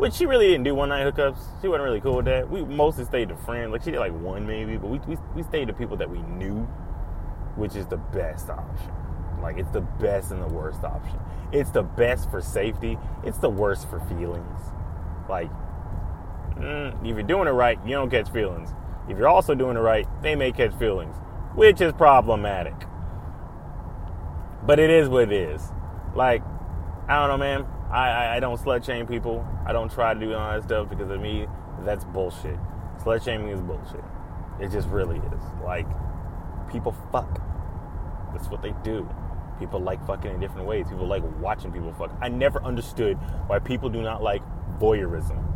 Which 0.00 0.14
she 0.14 0.24
really 0.24 0.46
didn't 0.46 0.64
do 0.64 0.74
one 0.74 0.88
night 0.88 1.04
hookups. 1.04 1.60
She 1.60 1.68
wasn't 1.68 1.84
really 1.84 2.00
cool 2.00 2.16
with 2.16 2.24
that. 2.24 2.48
We 2.48 2.64
mostly 2.64 3.04
stayed 3.04 3.28
to 3.28 3.36
friends. 3.36 3.70
Like 3.70 3.82
she 3.82 3.90
did 3.90 4.00
like 4.00 4.18
one 4.18 4.46
maybe, 4.46 4.78
but 4.78 4.88
we, 4.88 4.98
we, 5.00 5.18
we 5.34 5.42
stayed 5.42 5.66
to 5.66 5.74
people 5.74 5.98
that 5.98 6.08
we 6.08 6.22
knew, 6.22 6.60
which 7.56 7.76
is 7.76 7.86
the 7.86 7.98
best 7.98 8.48
option. 8.48 8.92
Like 9.42 9.58
it's 9.58 9.68
the 9.72 9.82
best 9.82 10.30
and 10.30 10.40
the 10.40 10.46
worst 10.46 10.84
option. 10.84 11.18
It's 11.52 11.68
the 11.68 11.82
best 11.82 12.30
for 12.30 12.40
safety. 12.40 12.96
It's 13.24 13.36
the 13.40 13.50
worst 13.50 13.90
for 13.90 14.00
feelings. 14.00 14.58
Like 15.28 15.50
mm, 16.56 16.98
if 17.06 17.14
you're 17.14 17.22
doing 17.22 17.46
it 17.46 17.50
right, 17.50 17.78
you 17.84 17.90
don't 17.90 18.08
catch 18.08 18.30
feelings. 18.30 18.70
If 19.06 19.18
you're 19.18 19.28
also 19.28 19.54
doing 19.54 19.76
it 19.76 19.80
right, 19.80 20.08
they 20.22 20.34
may 20.34 20.50
catch 20.50 20.74
feelings, 20.78 21.14
which 21.54 21.82
is 21.82 21.92
problematic. 21.92 22.86
But 24.64 24.78
it 24.78 24.88
is 24.88 25.10
what 25.10 25.24
it 25.24 25.32
is. 25.32 25.60
Like 26.14 26.42
I 27.06 27.16
don't 27.18 27.28
know, 27.28 27.36
man. 27.36 27.66
I, 27.90 28.36
I, 28.36 28.40
don't 28.40 28.60
slut 28.60 28.84
shame 28.84 29.06
people. 29.06 29.46
I 29.66 29.72
don't 29.72 29.90
try 29.90 30.14
to 30.14 30.20
do 30.20 30.32
all 30.34 30.52
that 30.52 30.62
stuff 30.64 30.88
because 30.88 31.10
of 31.10 31.20
me, 31.20 31.46
that's 31.84 32.04
bullshit. 32.04 32.58
Slut 33.02 33.24
shaming 33.24 33.48
is 33.48 33.60
bullshit. 33.60 34.04
It 34.60 34.70
just 34.70 34.88
really 34.88 35.16
is. 35.16 35.42
Like, 35.64 35.86
people 36.70 36.94
fuck. 37.10 37.40
That's 38.32 38.48
what 38.48 38.62
they 38.62 38.74
do. 38.84 39.08
People 39.58 39.80
like 39.80 40.04
fucking 40.06 40.32
in 40.32 40.40
different 40.40 40.66
ways. 40.66 40.86
People 40.88 41.06
like 41.06 41.22
watching 41.40 41.72
people 41.72 41.92
fuck. 41.94 42.16
I 42.20 42.28
never 42.28 42.62
understood 42.62 43.16
why 43.46 43.58
people 43.58 43.88
do 43.88 44.02
not 44.02 44.22
like 44.22 44.42
voyeurism. 44.78 45.46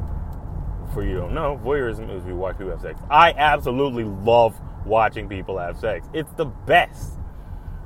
For 0.92 1.02
you 1.02 1.16
don't 1.16 1.34
know, 1.34 1.60
voyeurism 1.64 2.14
is 2.14 2.26
you 2.26 2.36
watch 2.36 2.58
people 2.58 2.72
have 2.72 2.80
sex. 2.80 3.00
I 3.10 3.32
absolutely 3.32 4.04
love 4.04 4.60
watching 4.84 5.28
people 5.28 5.58
have 5.58 5.78
sex. 5.78 6.06
It's 6.12 6.32
the 6.32 6.44
best 6.44 7.18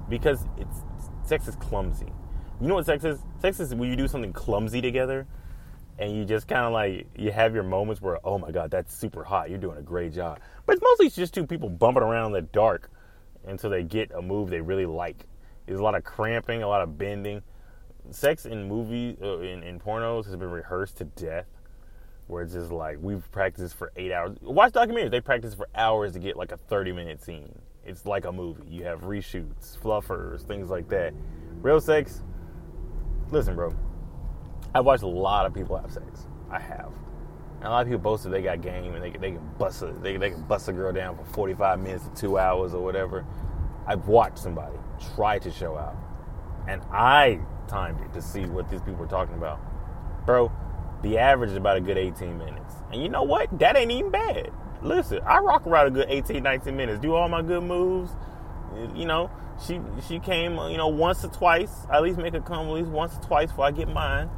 because 0.09 0.47
it's 0.57 0.83
sex 1.23 1.47
is 1.47 1.57
clumsy. 1.57 2.13
You 2.61 2.67
know 2.67 2.75
what 2.75 2.87
sex 2.87 3.05
is? 3.05 3.21
Sex 3.41 3.61
is 3.61 3.73
when 3.73 3.89
you 3.89 3.95
do 3.95 4.09
something 4.09 4.33
clumsy 4.33 4.81
together 4.81 5.29
and 6.01 6.13
you 6.13 6.25
just 6.25 6.49
kind 6.49 6.67
of 6.67 6.73
like 6.73 7.07
you 7.17 7.31
have 7.31 7.55
your 7.55 7.63
moments 7.63 8.03
where 8.03 8.19
oh 8.25 8.39
my 8.39 8.51
god 8.51 8.71
that's 8.71 8.95
super 8.95 9.25
hot 9.25 9.49
you're 9.49 9.61
doing 9.61 9.79
a 9.79 9.83
great 9.83 10.13
job. 10.13 10.41
But 10.67 10.75
it's 10.75 10.83
mostly 10.83 11.09
just 11.09 11.33
two 11.33 11.47
people 11.47 11.69
bumping 11.69 12.03
around 12.03 12.27
in 12.27 12.33
the 12.33 12.43
dark 12.43 12.91
until 13.47 13.71
they 13.71 13.85
get 13.85 14.11
a 14.11 14.21
move 14.21 14.51
they 14.51 14.61
really 14.61 14.87
like. 14.87 15.27
There's 15.67 15.79
a 15.79 15.83
lot 15.83 15.95
of 15.95 16.03
cramping 16.03 16.65
a 16.65 16.69
lot 16.69 16.83
of 16.83 16.99
bending. 16.99 17.43
Sex 18.11 18.45
in 18.45 18.67
movies 18.67 19.19
uh, 19.23 19.39
in, 19.39 19.63
in 19.63 19.79
pornos 19.79 20.25
has 20.25 20.35
been 20.35 20.51
rehearsed 20.51 20.97
to 20.99 21.05
death 21.05 21.47
where 22.27 22.43
it's 22.43 22.55
just 22.55 22.73
like 22.73 22.99
we've 23.01 23.31
practiced 23.31 23.77
for 23.77 23.93
eight 23.95 24.11
hours. 24.11 24.37
Watch 24.43 24.73
documentaries 24.73 25.13
they 25.13 25.21
practice 25.21 25.55
for 25.55 25.69
hours 25.77 26.13
to 26.15 26.19
get 26.19 26.37
like 26.37 26.51
a 26.51 26.57
30 26.57 26.91
minute 26.91 27.23
scene. 27.23 27.57
It's 27.85 28.05
like 28.05 28.25
a 28.25 28.33
movie. 28.33 28.65
You 28.69 28.83
have 28.83 29.03
reshoots 29.03 29.79
fluffers 29.79 30.43
things 30.43 30.71
like 30.71 30.89
that. 30.89 31.15
Real 31.63 31.81
sex 31.81 32.23
listen, 33.31 33.55
bro. 33.55 33.75
I've 34.75 34.85
watched 34.85 35.03
a 35.03 35.09
lot 35.09 35.47
of 35.47 35.55
people 35.55 35.77
have 35.77 35.91
sex. 35.93 36.27
I 36.51 36.59
have. 36.61 36.93
And 37.59 37.67
a 37.67 37.71
lot 37.71 37.83
of 37.83 37.89
people 37.89 38.01
boasted 38.01 38.33
they 38.33 38.43
got 38.43 38.61
game 38.61 38.95
and 38.95 39.03
they, 39.03 39.11
they 39.11 39.33
can 39.33 39.51
bust 39.59 39.83
a 39.83 39.87
they, 39.87 40.17
they 40.17 40.31
can 40.31 40.43
bust 40.43 40.69
a 40.69 40.73
girl 40.73 40.93
down 40.93 41.17
for 41.17 41.25
45 41.25 41.81
minutes 41.81 42.05
to 42.05 42.15
two 42.15 42.39
hours 42.39 42.75
or 42.75 42.83
whatever. 42.83 43.27
I've 43.87 44.07
watched 44.07 44.39
somebody 44.39 44.77
try 45.15 45.39
to 45.39 45.51
show 45.51 45.77
out, 45.77 45.97
and 46.69 46.83
I 46.93 47.41
timed 47.69 48.01
it 48.01 48.13
to 48.13 48.23
see 48.23 48.45
what 48.45 48.69
these 48.69 48.81
people 48.81 49.01
were 49.01 49.07
talking 49.07 49.35
about. 49.35 49.61
Bro, 50.27 50.53
the 51.03 51.19
average 51.19 51.51
is 51.51 51.57
about 51.57 51.79
a 51.79 51.81
good 51.81 51.97
18 51.97 52.37
minutes. 52.37 52.75
And 52.93 53.03
you 53.03 53.09
know 53.09 53.23
what? 53.23 53.59
That 53.59 53.77
ain't 53.77 53.91
even 53.91 54.11
bad. 54.11 54.51
Listen, 54.83 55.21
I 55.25 55.39
rock 55.39 55.67
around 55.67 55.89
a 55.89 55.91
good 55.91 56.07
18, 56.09 56.43
19 56.43 56.77
minutes. 56.77 57.01
Do 57.01 57.15
all 57.15 57.29
my 57.29 57.43
good 57.43 57.63
moves. 57.63 58.13
You 58.95 59.07
know, 59.07 59.31
she 59.65 59.81
she 60.07 60.19
came, 60.19 60.57
you 60.71 60.77
know, 60.77 60.89
once 60.89 61.25
or 61.25 61.29
twice. 61.29 61.87
I 61.91 61.97
at 61.97 62.03
least 62.03 62.19
make 62.19 62.35
her 62.35 62.41
come 62.41 62.69
at 62.69 62.73
least 62.73 62.91
once 62.91 63.17
or 63.17 63.21
twice 63.23 63.51
before 63.51 63.67
I 63.67 63.71
get 63.71 63.89
mine. 63.89 64.31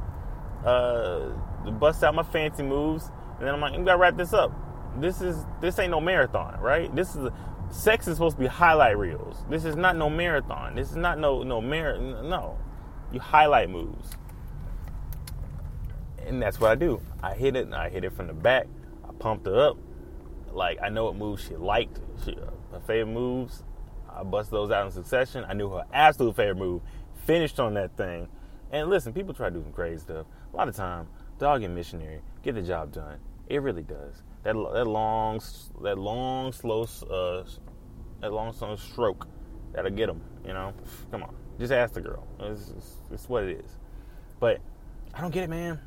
Uh, 0.64 1.30
bust 1.78 2.02
out 2.02 2.14
my 2.14 2.22
fancy 2.22 2.62
moves, 2.62 3.10
and 3.38 3.46
then 3.46 3.54
I'm 3.54 3.60
like, 3.60 3.76
we 3.76 3.84
gotta 3.84 3.98
wrap 3.98 4.16
this 4.16 4.32
up. 4.32 4.52
This 4.98 5.20
is 5.20 5.44
this 5.60 5.78
ain't 5.78 5.90
no 5.90 6.00
marathon, 6.00 6.58
right? 6.60 6.94
This 6.94 7.14
is 7.14 7.30
sex 7.70 8.08
is 8.08 8.16
supposed 8.16 8.36
to 8.36 8.40
be 8.40 8.46
highlight 8.46 8.98
reels. 8.98 9.44
This 9.48 9.64
is 9.64 9.76
not 9.76 9.96
no 9.96 10.10
marathon. 10.10 10.74
This 10.74 10.90
is 10.90 10.96
not 10.96 11.18
no 11.18 11.42
no 11.42 11.60
mar 11.60 11.98
no. 11.98 12.58
You 13.12 13.20
highlight 13.20 13.70
moves, 13.70 14.10
and 16.26 16.40
that's 16.40 16.60
what 16.60 16.70
I 16.70 16.74
do. 16.76 17.00
I 17.22 17.34
hit 17.34 17.56
it, 17.56 17.66
and 17.66 17.74
I 17.74 17.88
hit 17.88 18.04
it 18.04 18.12
from 18.12 18.28
the 18.28 18.32
back. 18.32 18.66
I 19.08 19.12
pumped 19.12 19.46
her 19.46 19.68
up. 19.68 19.76
Like 20.52 20.78
I 20.82 20.88
know 20.88 21.04
what 21.04 21.16
moves 21.16 21.44
she 21.44 21.56
liked. 21.56 22.00
She, 22.24 22.32
uh, 22.32 22.50
her 22.72 22.80
favorite 22.86 23.12
moves. 23.12 23.62
I 24.16 24.22
bust 24.22 24.50
those 24.50 24.70
out 24.70 24.86
in 24.86 24.92
succession. 24.92 25.44
I 25.48 25.54
knew 25.54 25.70
her 25.70 25.84
absolute 25.92 26.36
favorite 26.36 26.58
move. 26.58 26.82
Finished 27.26 27.60
on 27.60 27.74
that 27.74 27.96
thing. 27.96 28.28
And 28.72 28.88
listen, 28.88 29.12
people 29.12 29.34
try 29.34 29.48
to 29.48 29.54
do 29.54 29.62
some 29.62 29.72
crazy 29.72 29.98
stuff. 29.98 30.26
A 30.52 30.56
lot 30.56 30.68
of 30.68 30.76
time, 30.76 31.08
dog 31.38 31.62
and 31.62 31.74
missionary 31.74 32.20
get 32.42 32.54
the 32.54 32.62
job 32.62 32.92
done. 32.92 33.18
It 33.48 33.62
really 33.62 33.82
does. 33.82 34.22
That 34.42 34.54
that 34.72 34.86
long, 34.86 35.40
that 35.82 35.98
long, 35.98 36.52
slow, 36.52 36.82
uh, 36.82 37.44
that 38.20 38.32
long, 38.32 38.52
slow 38.52 38.76
stroke 38.76 39.26
that'll 39.72 39.90
get 39.90 40.06
them. 40.06 40.22
You 40.46 40.52
know, 40.52 40.72
come 41.10 41.22
on, 41.24 41.34
just 41.58 41.72
ask 41.72 41.94
the 41.94 42.00
girl. 42.00 42.26
It's, 42.38 42.70
it's, 42.76 42.94
it's 43.10 43.28
what 43.28 43.44
it 43.44 43.58
is. 43.64 43.76
But 44.38 44.60
I 45.12 45.20
don't 45.20 45.32
get 45.32 45.44
it, 45.44 45.50
man. 45.50 45.80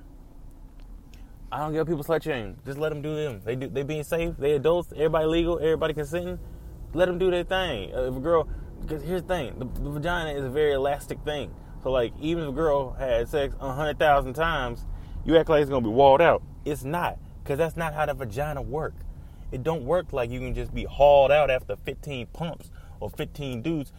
I 1.52 1.60
don't 1.60 1.74
get 1.74 1.86
people 1.88 2.04
slut 2.04 2.24
shame. 2.24 2.58
Just 2.66 2.80
let 2.80 2.90
them 2.90 3.02
do 3.02 3.16
them. 3.16 3.42
They 3.46 3.56
do. 3.56 3.70
They 3.70 3.84
being 3.84 4.04
safe. 4.04 4.36
They 4.38 4.54
adults. 4.54 4.92
Everybody 4.92 5.26
legal. 5.28 5.60
Everybody 5.60 5.94
consenting 5.94 6.40
let 6.94 7.06
them 7.06 7.18
do 7.18 7.32
their 7.32 7.44
thing. 7.44 7.94
Uh, 7.94 8.04
if 8.04 8.16
a 8.16 8.20
girl, 8.20 8.48
because 8.82 9.04
here's 9.04 9.22
the 9.22 9.28
thing, 9.28 9.60
the, 9.60 9.66
the, 9.82 9.90
vagina 9.90 10.32
is 10.32 10.44
a 10.44 10.50
very 10.50 10.74
elastic 10.74 11.20
thing. 11.24 11.54
So 11.84 11.92
like, 11.92 12.14
even 12.20 12.44
if 12.44 12.50
a 12.50 12.54
girl 12.54 12.94
had 12.94 13.28
sex 13.28 13.56
hundred 13.60 14.00
thousand 14.00 14.34
times, 14.34 14.86
you 15.26 15.38
act 15.38 15.50
like 15.50 15.62
it's 15.62 15.70
gonna 15.70 15.82
be 15.82 15.94
walled 15.94 16.22
out. 16.22 16.44
It's 16.66 16.84
not, 16.84 17.18
because 17.44 17.58
that's 17.58 17.76
not 17.76 17.94
how 17.94 18.06
the 18.06 18.14
vagina 18.14 18.62
work. 18.62 18.94
It 19.52 19.64
don't 19.64 19.86
work 19.86 20.14
like 20.14 20.32
you 20.32 20.40
can 20.40 20.56
just 20.56 20.74
be 20.74 20.84
hauled 20.86 21.32
out 21.32 21.52
after 21.52 21.76
15 21.76 22.28
pumps 22.28 22.72
or 23.00 23.10
15 23.10 23.62
dudes. 23.62 23.94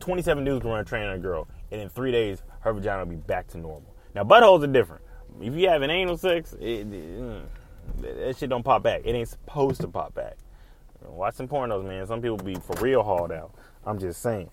27 0.00 0.44
dudes 0.44 0.62
can 0.62 0.70
run 0.70 0.80
a 0.80 0.84
train 0.84 1.06
on 1.06 1.14
a 1.14 1.18
girl, 1.18 1.48
and 1.70 1.80
in 1.80 1.88
three 1.88 2.12
days, 2.12 2.42
her 2.60 2.72
vagina 2.72 3.04
will 3.04 3.10
be 3.10 3.16
back 3.16 3.46
to 3.48 3.58
normal. 3.58 3.94
Now, 4.14 4.24
buttholes 4.24 4.62
are 4.64 4.66
different. 4.66 5.02
If 5.40 5.54
you 5.54 5.68
have 5.68 5.82
an 5.82 5.90
anal 5.90 6.16
sex, 6.16 6.54
it, 6.54 6.80
it, 6.80 6.90
mm, 6.90 7.42
That 8.00 8.36
shit 8.36 8.50
don't 8.50 8.64
pop 8.64 8.82
back. 8.82 9.02
It 9.04 9.14
ain't 9.14 9.28
supposed 9.28 9.80
to 9.82 9.88
pop 9.88 10.14
back. 10.14 10.36
Watch 11.02 11.34
some 11.34 11.48
pornos, 11.48 11.84
man. 11.84 12.06
Some 12.06 12.20
people 12.20 12.36
be 12.36 12.54
for 12.54 12.74
real 12.80 13.02
hauled 13.02 13.32
out. 13.32 13.54
I'm 13.84 13.98
just 13.98 14.20
saying. 14.20 14.50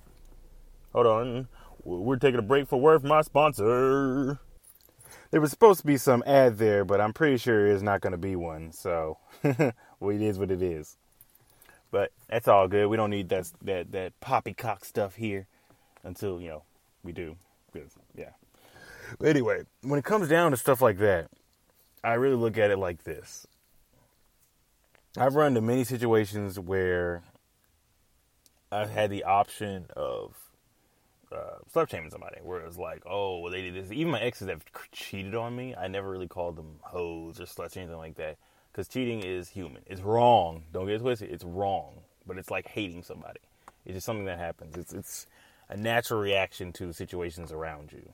Hold 0.93 1.07
on. 1.07 1.47
We're 1.83 2.17
taking 2.17 2.39
a 2.39 2.43
break 2.43 2.67
for 2.67 2.79
word 2.79 3.01
from 3.01 3.09
my 3.09 3.21
sponsor. 3.21 4.39
There 5.31 5.41
was 5.41 5.51
supposed 5.51 5.81
to 5.81 5.85
be 5.85 5.97
some 5.97 6.23
ad 6.25 6.57
there, 6.57 6.85
but 6.85 7.01
I'm 7.01 7.13
pretty 7.13 7.37
sure 7.37 7.67
it's 7.67 7.81
not 7.81 8.01
going 8.01 8.11
to 8.11 8.17
be 8.17 8.35
one. 8.35 8.71
So, 8.71 9.17
well, 9.43 10.15
it 10.15 10.21
is 10.21 10.39
what 10.39 10.51
it 10.51 10.61
is. 10.61 10.97
But 11.91 12.11
that's 12.29 12.47
all 12.47 12.67
good. 12.67 12.87
We 12.87 12.97
don't 12.97 13.09
need 13.09 13.29
that 13.29 13.51
that 13.61 13.91
that 13.91 14.19
poppycock 14.19 14.83
stuff 14.85 15.15
here 15.15 15.47
until 16.03 16.41
you 16.41 16.49
know 16.49 16.63
we 17.03 17.11
do. 17.11 17.37
Yeah. 18.15 18.31
But 19.19 19.29
anyway, 19.29 19.63
when 19.81 19.99
it 19.99 20.05
comes 20.05 20.27
down 20.27 20.51
to 20.51 20.57
stuff 20.57 20.81
like 20.81 20.97
that, 20.97 21.29
I 22.03 22.13
really 22.13 22.35
look 22.35 22.57
at 22.57 22.71
it 22.71 22.77
like 22.77 23.03
this. 23.03 23.45
I've 25.17 25.35
run 25.35 25.47
into 25.47 25.61
many 25.61 25.83
situations 25.83 26.59
where 26.59 27.23
I've 28.71 28.89
had 28.89 29.09
the 29.09 29.23
option 29.23 29.85
of 29.95 30.35
uh, 31.31 31.59
slut 31.73 31.89
shaming 31.89 32.09
somebody, 32.09 32.37
where 32.41 32.59
it's 32.61 32.77
like, 32.77 33.03
oh, 33.05 33.39
well, 33.39 33.51
they 33.51 33.61
did 33.61 33.75
this. 33.75 33.91
Even 33.91 34.11
my 34.11 34.19
exes 34.19 34.49
have 34.49 34.63
cheated 34.91 35.35
on 35.35 35.55
me. 35.55 35.75
I 35.75 35.87
never 35.87 36.09
really 36.09 36.27
called 36.27 36.55
them 36.55 36.79
hoes 36.81 37.39
or 37.39 37.45
sluts 37.45 37.75
or 37.75 37.79
anything 37.79 37.97
like 37.97 38.15
that, 38.15 38.37
because 38.71 38.87
cheating 38.87 39.21
is 39.21 39.49
human. 39.49 39.83
It's 39.85 40.01
wrong. 40.01 40.63
Don't 40.73 40.85
get 40.85 40.95
it 40.95 40.99
twisted. 40.99 41.31
It's 41.31 41.43
wrong, 41.43 42.01
but 42.27 42.37
it's 42.37 42.51
like 42.51 42.67
hating 42.67 43.03
somebody. 43.03 43.39
It's 43.85 43.95
just 43.95 44.05
something 44.05 44.25
that 44.25 44.39
happens. 44.39 44.75
It's 44.75 44.93
it's 44.93 45.27
a 45.69 45.77
natural 45.77 46.19
reaction 46.19 46.73
to 46.73 46.91
situations 46.93 47.51
around 47.51 47.91
you. 47.91 48.13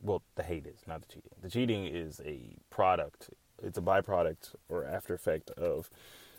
Well, 0.00 0.22
the 0.36 0.44
hate 0.44 0.66
is 0.66 0.86
not 0.86 1.00
the 1.00 1.08
cheating. 1.08 1.30
The 1.42 1.50
cheating 1.50 1.86
is 1.86 2.20
a 2.24 2.56
product. 2.70 3.30
It's 3.62 3.78
a 3.78 3.82
byproduct 3.82 4.54
or 4.68 4.84
after 4.84 5.14
effect 5.14 5.50
of 5.50 5.90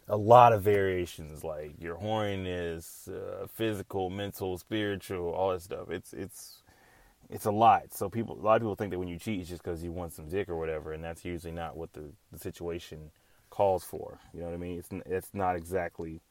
a 0.08 0.18
lot 0.18 0.54
of 0.54 0.64
variations, 0.64 1.44
like 1.44 1.74
your 1.80 1.96
horniness, 1.96 3.08
uh, 3.08 3.46
physical, 3.48 4.10
mental, 4.10 4.58
spiritual, 4.58 5.32
all 5.32 5.52
that 5.52 5.62
stuff. 5.62 5.90
It's 5.90 6.14
it's 6.14 6.64
it's 7.30 7.46
a 7.46 7.52
lot. 7.52 7.94
So 7.94 8.10
people, 8.10 8.40
a 8.40 8.42
lot 8.42 8.56
of 8.56 8.62
people 8.62 8.76
think 8.76 8.92
that 8.92 9.00
when 9.00 9.08
you 9.08 9.20
cheat, 9.20 9.40
it's 9.40 9.50
just 9.50 9.64
because 9.64 9.84
you 9.84 9.92
want 9.92 10.14
some 10.14 10.28
dick 10.28 10.50
or 10.50 10.58
whatever, 10.58 10.94
and 10.94 11.04
that's 11.04 11.24
usually 11.24 11.54
not 11.54 11.78
what 11.78 11.94
the, 11.94 12.06
the 12.32 12.40
situation 12.40 13.12
calls 13.52 13.84
for. 13.84 14.20
You 14.34 14.40
know 14.40 14.48
what 14.48 14.56
I 14.56 14.58
mean? 14.58 14.80
It's 14.80 14.90
it's 15.06 15.34
not 15.34 15.56
exactly 15.56 16.22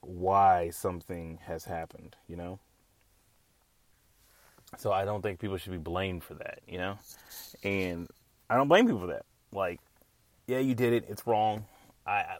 why 0.00 0.70
something 0.70 1.38
has 1.46 1.64
happened. 1.64 2.16
You 2.26 2.36
know. 2.36 2.58
So 4.76 4.92
I 4.92 5.04
don't 5.06 5.22
think 5.22 5.38
people 5.38 5.56
should 5.56 5.72
be 5.72 5.78
blamed 5.78 6.24
for 6.24 6.34
that. 6.34 6.60
You 6.66 6.78
know, 6.78 6.98
and 7.62 8.08
I 8.50 8.56
don't 8.56 8.68
blame 8.68 8.86
people 8.86 9.00
for 9.00 9.06
that. 9.06 9.24
Like, 9.52 9.80
yeah, 10.48 10.58
you 10.58 10.74
did 10.74 10.94
it. 10.94 11.04
It's 11.08 11.26
wrong. 11.26 11.66
I, 12.06 12.38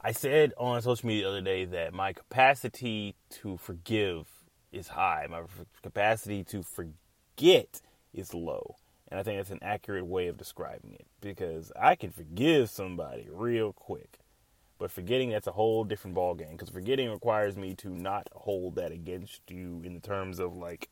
I 0.00 0.12
said 0.12 0.52
on 0.58 0.80
social 0.82 1.08
media 1.08 1.24
the 1.24 1.30
other 1.30 1.40
day 1.40 1.64
that 1.64 1.94
my 1.94 2.12
capacity 2.12 3.16
to 3.30 3.56
forgive 3.56 4.28
is 4.70 4.88
high. 4.88 5.26
My 5.28 5.40
capacity 5.82 6.44
to 6.44 6.62
forget 6.62 7.80
is 8.12 8.34
low. 8.34 8.76
And 9.08 9.18
I 9.18 9.22
think 9.22 9.38
that's 9.38 9.50
an 9.50 9.60
accurate 9.62 10.04
way 10.04 10.28
of 10.28 10.36
describing 10.36 10.92
it 10.92 11.06
because 11.22 11.72
I 11.80 11.94
can 11.94 12.10
forgive 12.10 12.68
somebody 12.68 13.26
real 13.32 13.72
quick. 13.72 14.18
But 14.78 14.90
forgetting 14.90 15.30
that's 15.30 15.46
a 15.46 15.52
whole 15.52 15.84
different 15.84 16.14
ballgame 16.14 16.52
because 16.52 16.68
forgetting 16.68 17.10
requires 17.10 17.56
me 17.56 17.74
to 17.76 17.88
not 17.88 18.28
hold 18.34 18.74
that 18.74 18.92
against 18.92 19.40
you 19.48 19.80
in 19.82 19.94
the 19.94 20.00
terms 20.00 20.38
of 20.38 20.54
like 20.54 20.90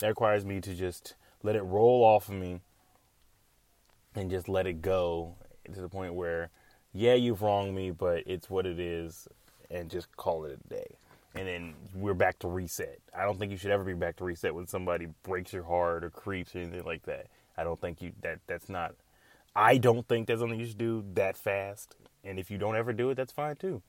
that 0.00 0.08
requires 0.08 0.44
me 0.44 0.60
to 0.60 0.74
just 0.74 1.14
let 1.44 1.54
it 1.54 1.62
roll 1.62 2.02
off 2.02 2.28
of 2.28 2.34
me 2.34 2.60
and 4.16 4.28
just 4.28 4.48
let 4.48 4.66
it 4.66 4.82
go 4.82 5.36
to 5.72 5.80
the 5.80 5.88
point 5.88 6.14
where 6.14 6.50
yeah, 6.92 7.14
you've 7.14 7.42
wronged 7.42 7.74
me, 7.74 7.90
but 7.90 8.24
it's 8.26 8.50
what 8.50 8.66
it 8.66 8.80
is, 8.80 9.28
and 9.70 9.88
just 9.88 10.14
call 10.16 10.44
it 10.44 10.58
a 10.64 10.68
day. 10.68 10.96
And 11.34 11.46
then 11.46 11.74
we're 11.94 12.14
back 12.14 12.40
to 12.40 12.48
reset. 12.48 12.98
I 13.16 13.24
don't 13.24 13.38
think 13.38 13.52
you 13.52 13.58
should 13.58 13.70
ever 13.70 13.84
be 13.84 13.94
back 13.94 14.16
to 14.16 14.24
reset 14.24 14.54
when 14.54 14.66
somebody 14.66 15.06
breaks 15.22 15.52
your 15.52 15.62
heart 15.62 16.02
or 16.02 16.10
creeps 16.10 16.54
or 16.56 16.58
anything 16.58 16.84
like 16.84 17.04
that. 17.04 17.28
I 17.56 17.62
don't 17.62 17.80
think 17.80 18.02
you 18.02 18.12
that 18.22 18.40
that's 18.48 18.68
not. 18.68 18.94
I 19.54 19.78
don't 19.78 20.06
think 20.08 20.26
that's 20.26 20.40
something 20.40 20.58
you 20.58 20.66
should 20.66 20.78
do 20.78 21.04
that 21.14 21.36
fast. 21.36 21.94
And 22.24 22.38
if 22.38 22.50
you 22.50 22.58
don't 22.58 22.76
ever 22.76 22.92
do 22.92 23.10
it, 23.10 23.14
that's 23.14 23.32
fine 23.32 23.56
too. 23.56 23.82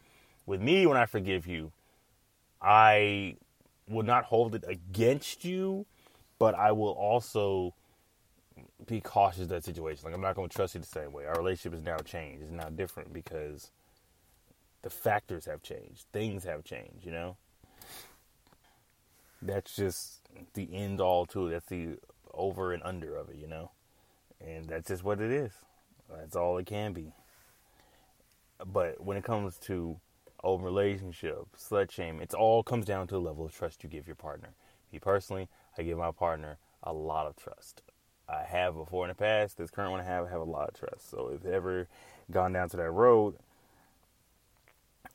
With 0.45 0.61
me, 0.61 0.85
when 0.85 0.97
I 0.97 1.05
forgive 1.05 1.47
you, 1.47 1.71
I 2.61 3.37
will 3.87 4.03
not 4.03 4.25
hold 4.25 4.53
it 4.53 4.63
against 4.67 5.43
you, 5.43 5.85
but 6.37 6.53
I 6.53 6.71
will 6.71 6.91
also 6.91 7.73
be 8.85 9.01
cautious 9.01 9.43
of 9.43 9.49
that 9.49 9.63
situation. 9.63 10.05
Like 10.05 10.13
I'm 10.13 10.21
not 10.21 10.35
to 10.35 10.47
trust 10.47 10.75
you 10.75 10.81
the 10.81 10.87
same 10.87 11.13
way. 11.13 11.25
Our 11.25 11.35
relationship 11.35 11.77
is 11.77 11.85
now 11.85 11.97
changed. 11.97 12.43
It's 12.43 12.51
now 12.51 12.69
different 12.69 13.13
because 13.13 13.71
the 14.81 14.89
factors 14.89 15.45
have 15.45 15.61
changed. 15.61 16.05
Things 16.11 16.43
have 16.43 16.63
changed. 16.63 17.05
You 17.05 17.11
know. 17.11 17.37
That's 19.41 19.75
just 19.75 20.19
the 20.53 20.69
end 20.73 21.01
all 21.01 21.25
to 21.27 21.47
it. 21.47 21.51
That's 21.51 21.65
the 21.65 21.97
over 22.33 22.73
and 22.73 22.83
under 22.83 23.15
of 23.15 23.29
it. 23.29 23.37
You 23.37 23.47
know, 23.47 23.71
and 24.39 24.65
that's 24.65 24.89
just 24.89 25.03
what 25.03 25.21
it 25.21 25.31
is. 25.31 25.51
That's 26.09 26.35
all 26.35 26.57
it 26.57 26.65
can 26.65 26.93
be. 26.93 27.13
But 28.65 29.03
when 29.03 29.17
it 29.17 29.23
comes 29.23 29.57
to 29.59 29.99
open 30.43 30.65
relationship, 30.65 31.47
slut 31.57 31.91
shame, 31.91 32.19
it 32.19 32.33
all 32.33 32.63
comes 32.63 32.85
down 32.85 33.07
to 33.07 33.15
the 33.15 33.21
level 33.21 33.45
of 33.45 33.55
trust 33.55 33.83
you 33.83 33.89
give 33.89 34.07
your 34.07 34.15
partner. 34.15 34.49
Me 34.91 34.99
personally, 34.99 35.47
I 35.77 35.83
give 35.83 35.97
my 35.97 36.11
partner 36.11 36.57
a 36.83 36.93
lot 36.93 37.27
of 37.27 37.35
trust. 37.35 37.81
I 38.31 38.43
have 38.43 38.75
before 38.75 39.05
in 39.05 39.09
the 39.09 39.15
past. 39.15 39.57
This 39.57 39.69
current 39.69 39.91
one 39.91 39.99
I 39.99 40.03
have, 40.03 40.25
I 40.25 40.29
have 40.29 40.41
a 40.41 40.45
lot 40.45 40.69
of 40.69 40.73
trust. 40.75 41.09
So 41.09 41.31
if 41.35 41.45
ever 41.45 41.87
gone 42.31 42.53
down 42.53 42.69
to 42.69 42.77
that 42.77 42.91
road, 42.91 43.35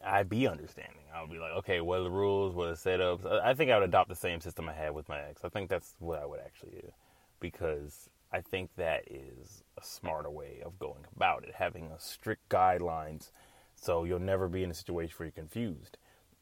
I'd 0.04 0.28
be 0.28 0.46
understanding. 0.46 1.02
I 1.14 1.22
would 1.22 1.30
be 1.30 1.38
like, 1.38 1.52
okay, 1.58 1.80
what 1.80 2.00
are 2.00 2.04
the 2.04 2.10
rules? 2.10 2.54
What 2.54 2.68
are 2.68 2.74
the 2.74 2.76
setups? 2.76 3.42
I 3.42 3.54
think 3.54 3.70
I 3.70 3.78
would 3.78 3.88
adopt 3.88 4.08
the 4.08 4.16
same 4.16 4.40
system 4.40 4.68
I 4.68 4.74
had 4.74 4.94
with 4.94 5.08
my 5.08 5.20
ex. 5.20 5.44
I 5.44 5.48
think 5.48 5.70
that's 5.70 5.94
what 5.98 6.20
I 6.20 6.26
would 6.26 6.40
actually 6.40 6.72
do 6.72 6.92
because 7.40 8.10
I 8.32 8.40
think 8.40 8.70
that 8.76 9.04
is 9.10 9.62
a 9.80 9.84
smarter 9.84 10.30
way 10.30 10.60
of 10.64 10.78
going 10.78 11.04
about 11.14 11.44
it, 11.44 11.54
having 11.56 11.86
a 11.86 11.98
strict 11.98 12.48
guidelines 12.48 13.30
so 13.74 14.04
you'll 14.04 14.18
never 14.18 14.48
be 14.48 14.62
in 14.62 14.70
a 14.70 14.74
situation 14.74 15.14
where 15.16 15.26
you're 15.26 15.32
confused. 15.32 15.98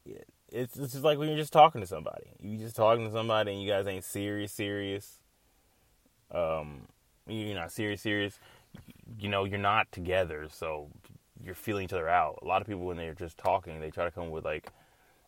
It's, 0.06 0.76
it's 0.76 0.92
just 0.92 1.04
like 1.04 1.18
when 1.18 1.28
you're 1.28 1.36
just 1.36 1.52
talking 1.52 1.80
to 1.80 1.86
somebody. 1.86 2.32
You're 2.40 2.60
just 2.60 2.76
talking 2.76 3.06
to 3.06 3.12
somebody 3.12 3.52
and 3.52 3.62
you 3.62 3.68
guys 3.68 3.86
ain't 3.86 4.04
serious, 4.04 4.52
serious 4.52 5.20
um, 6.34 6.82
you're 7.26 7.54
not 7.54 7.72
serious, 7.72 8.02
serious. 8.02 8.38
You 9.18 9.28
know, 9.28 9.44
you're 9.44 9.58
not 9.58 9.90
together, 9.92 10.48
so 10.50 10.90
you're 11.42 11.54
feeling 11.54 11.84
each 11.84 11.92
other 11.92 12.08
out. 12.08 12.38
A 12.42 12.46
lot 12.46 12.60
of 12.60 12.66
people, 12.66 12.84
when 12.84 12.96
they're 12.96 13.14
just 13.14 13.38
talking, 13.38 13.80
they 13.80 13.90
try 13.90 14.04
to 14.04 14.10
come 14.10 14.30
with 14.30 14.44
like, 14.44 14.70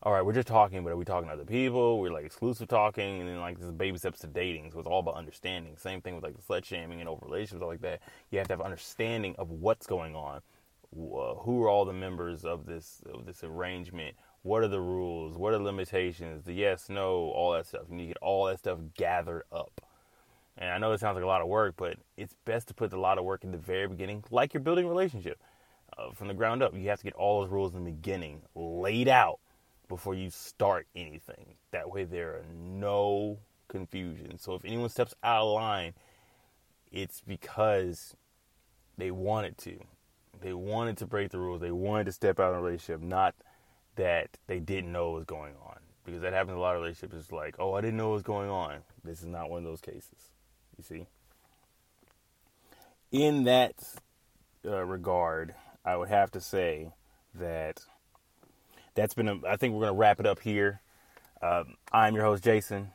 all 0.03 0.13
right, 0.13 0.23
we're 0.23 0.33
just 0.33 0.47
talking, 0.47 0.83
but 0.83 0.91
are 0.91 0.97
we 0.97 1.05
talking 1.05 1.27
to 1.27 1.33
other 1.33 1.45
people? 1.45 1.99
We're 1.99 2.11
like 2.11 2.25
exclusive 2.25 2.67
talking, 2.67 3.19
and 3.19 3.29
then 3.29 3.39
like 3.39 3.59
this 3.59 3.71
baby 3.71 3.97
steps 3.97 4.19
to 4.19 4.27
dating. 4.27 4.71
So 4.71 4.79
it's 4.79 4.87
all 4.87 4.99
about 4.99 5.15
understanding. 5.15 5.75
Same 5.77 6.01
thing 6.01 6.15
with 6.15 6.23
like 6.23 6.35
the 6.35 6.41
slut 6.41 6.65
shaming 6.65 6.99
and 6.99 7.09
over 7.09 7.25
relationships, 7.25 7.61
all 7.61 7.69
like 7.69 7.81
that. 7.81 8.01
You 8.29 8.37
have 8.37 8.47
to 8.47 8.53
have 8.53 8.61
understanding 8.61 9.35
of 9.37 9.49
what's 9.49 9.87
going 9.87 10.15
on. 10.15 10.41
Uh, 10.95 11.35
who 11.35 11.63
are 11.63 11.69
all 11.69 11.83
the 11.83 11.93
members 11.93 12.45
of 12.45 12.65
this 12.65 13.01
of 13.11 13.25
this 13.25 13.43
arrangement? 13.43 14.15
What 14.43 14.63
are 14.63 14.67
the 14.67 14.79
rules? 14.79 15.37
What 15.37 15.53
are 15.53 15.57
the 15.57 15.63
limitations? 15.63 16.45
The 16.45 16.53
yes, 16.53 16.89
no, 16.89 17.31
all 17.31 17.53
that 17.53 17.65
stuff. 17.65 17.83
You 17.89 17.95
need 17.95 18.03
to 18.03 18.07
get 18.09 18.17
all 18.21 18.45
that 18.45 18.59
stuff 18.59 18.79
gathered 18.95 19.43
up. 19.51 19.81
I 20.77 20.79
know 20.79 20.91
it 20.91 20.99
sounds 20.99 21.15
like 21.15 21.23
a 21.23 21.27
lot 21.27 21.41
of 21.41 21.47
work, 21.47 21.73
but 21.75 21.97
it's 22.17 22.35
best 22.45 22.67
to 22.67 22.75
put 22.75 22.93
a 22.93 22.99
lot 22.99 23.17
of 23.17 23.25
work 23.25 23.43
in 23.43 23.51
the 23.51 23.57
very 23.57 23.87
beginning, 23.87 24.23
like 24.29 24.53
you're 24.53 24.61
building 24.61 24.85
a 24.85 24.87
relationship 24.87 25.41
uh, 25.97 26.11
from 26.11 26.27
the 26.27 26.35
ground 26.35 26.61
up. 26.61 26.75
You 26.75 26.87
have 26.89 26.99
to 26.99 27.03
get 27.03 27.15
all 27.15 27.41
those 27.41 27.49
rules 27.49 27.73
in 27.73 27.83
the 27.83 27.89
beginning 27.89 28.43
laid 28.53 29.07
out 29.07 29.39
before 29.87 30.13
you 30.13 30.29
start 30.29 30.85
anything. 30.95 31.55
That 31.71 31.89
way, 31.89 32.03
there 32.03 32.29
are 32.29 32.45
no 32.55 33.39
confusion. 33.69 34.37
So 34.37 34.53
if 34.53 34.63
anyone 34.65 34.89
steps 34.89 35.15
out 35.23 35.47
of 35.47 35.53
line, 35.55 35.95
it's 36.91 37.21
because 37.21 38.15
they 38.99 39.09
wanted 39.09 39.57
to. 39.57 39.79
They 40.41 40.53
wanted 40.53 40.97
to 40.97 41.07
break 41.07 41.31
the 41.31 41.39
rules. 41.39 41.59
They 41.59 41.71
wanted 41.71 42.03
to 42.03 42.11
step 42.11 42.39
out 42.39 42.51
of 42.51 42.57
a 42.57 42.61
relationship, 42.61 43.01
not 43.01 43.33
that 43.95 44.37
they 44.45 44.59
didn't 44.59 44.91
know 44.91 45.09
what 45.09 45.15
was 45.15 45.25
going 45.25 45.55
on. 45.65 45.79
Because 46.05 46.21
that 46.21 46.33
happens 46.33 46.55
a 46.55 46.59
lot 46.59 46.75
of 46.75 46.83
relationships. 46.83 47.15
It's 47.15 47.31
like, 47.31 47.55
oh, 47.57 47.73
I 47.73 47.81
didn't 47.81 47.97
know 47.97 48.09
what 48.09 48.13
was 48.13 48.23
going 48.23 48.51
on. 48.51 48.81
This 49.03 49.21
is 49.21 49.25
not 49.25 49.49
one 49.49 49.57
of 49.57 49.63
those 49.63 49.81
cases. 49.81 50.29
You 50.77 50.83
see? 50.83 51.07
In 53.11 53.45
that 53.45 53.73
uh, 54.65 54.83
regard, 54.83 55.55
I 55.83 55.95
would 55.95 56.09
have 56.09 56.31
to 56.31 56.41
say 56.41 56.91
that 57.35 57.81
that's 58.95 59.13
been, 59.13 59.27
a, 59.27 59.39
I 59.47 59.57
think 59.57 59.73
we're 59.73 59.81
going 59.81 59.93
to 59.93 59.99
wrap 59.99 60.19
it 60.19 60.25
up 60.25 60.39
here. 60.39 60.81
Um, 61.41 61.75
I'm 61.91 62.15
your 62.15 62.25
host, 62.25 62.43
Jason. 62.43 62.91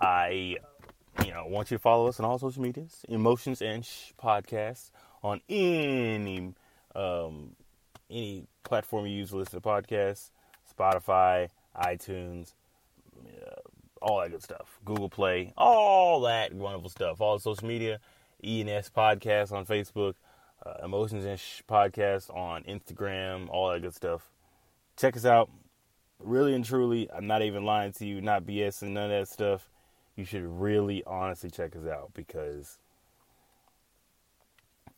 I, 0.00 0.56
you 1.24 1.32
know, 1.32 1.46
want 1.46 1.70
you 1.70 1.76
to 1.76 1.82
follow 1.82 2.08
us 2.08 2.18
on 2.18 2.26
all 2.26 2.38
social 2.38 2.62
medias, 2.62 3.04
Emotions 3.08 3.62
and 3.62 3.84
Shh 3.84 4.12
Podcasts, 4.20 4.90
on 5.22 5.40
any 5.48 6.52
um, 6.94 7.54
any 8.10 8.46
platform 8.64 9.06
you 9.06 9.16
use 9.16 9.30
to 9.30 9.36
listen 9.36 9.60
to 9.60 9.66
podcasts, 9.66 10.30
Spotify, 10.76 11.48
iTunes, 11.80 12.52
uh, 13.16 13.61
all 14.02 14.20
that 14.20 14.30
good 14.30 14.42
stuff. 14.42 14.78
Google 14.84 15.08
Play, 15.08 15.52
all 15.56 16.20
that 16.22 16.52
wonderful 16.52 16.90
stuff. 16.90 17.20
All 17.20 17.36
the 17.36 17.40
social 17.42 17.66
media, 17.66 18.00
ENS 18.44 18.90
Podcast 18.90 19.52
on 19.52 19.64
Facebook, 19.64 20.14
uh, 20.64 20.84
Emotions 20.84 21.24
and 21.24 21.38
Shh 21.38 21.62
podcast 21.68 22.34
on 22.34 22.62
Instagram, 22.64 23.48
all 23.48 23.70
that 23.70 23.82
good 23.82 23.94
stuff. 23.94 24.30
Check 24.96 25.16
us 25.16 25.24
out. 25.24 25.50
Really 26.18 26.54
and 26.54 26.64
truly, 26.64 27.10
I'm 27.10 27.26
not 27.26 27.42
even 27.42 27.64
lying 27.64 27.92
to 27.94 28.06
you, 28.06 28.20
not 28.20 28.44
BS 28.44 28.82
and 28.82 28.94
none 28.94 29.10
of 29.10 29.10
that 29.10 29.28
stuff. 29.28 29.68
You 30.14 30.24
should 30.24 30.44
really 30.44 31.02
honestly 31.04 31.50
check 31.50 31.74
us 31.74 31.86
out 31.86 32.10
because 32.14 32.78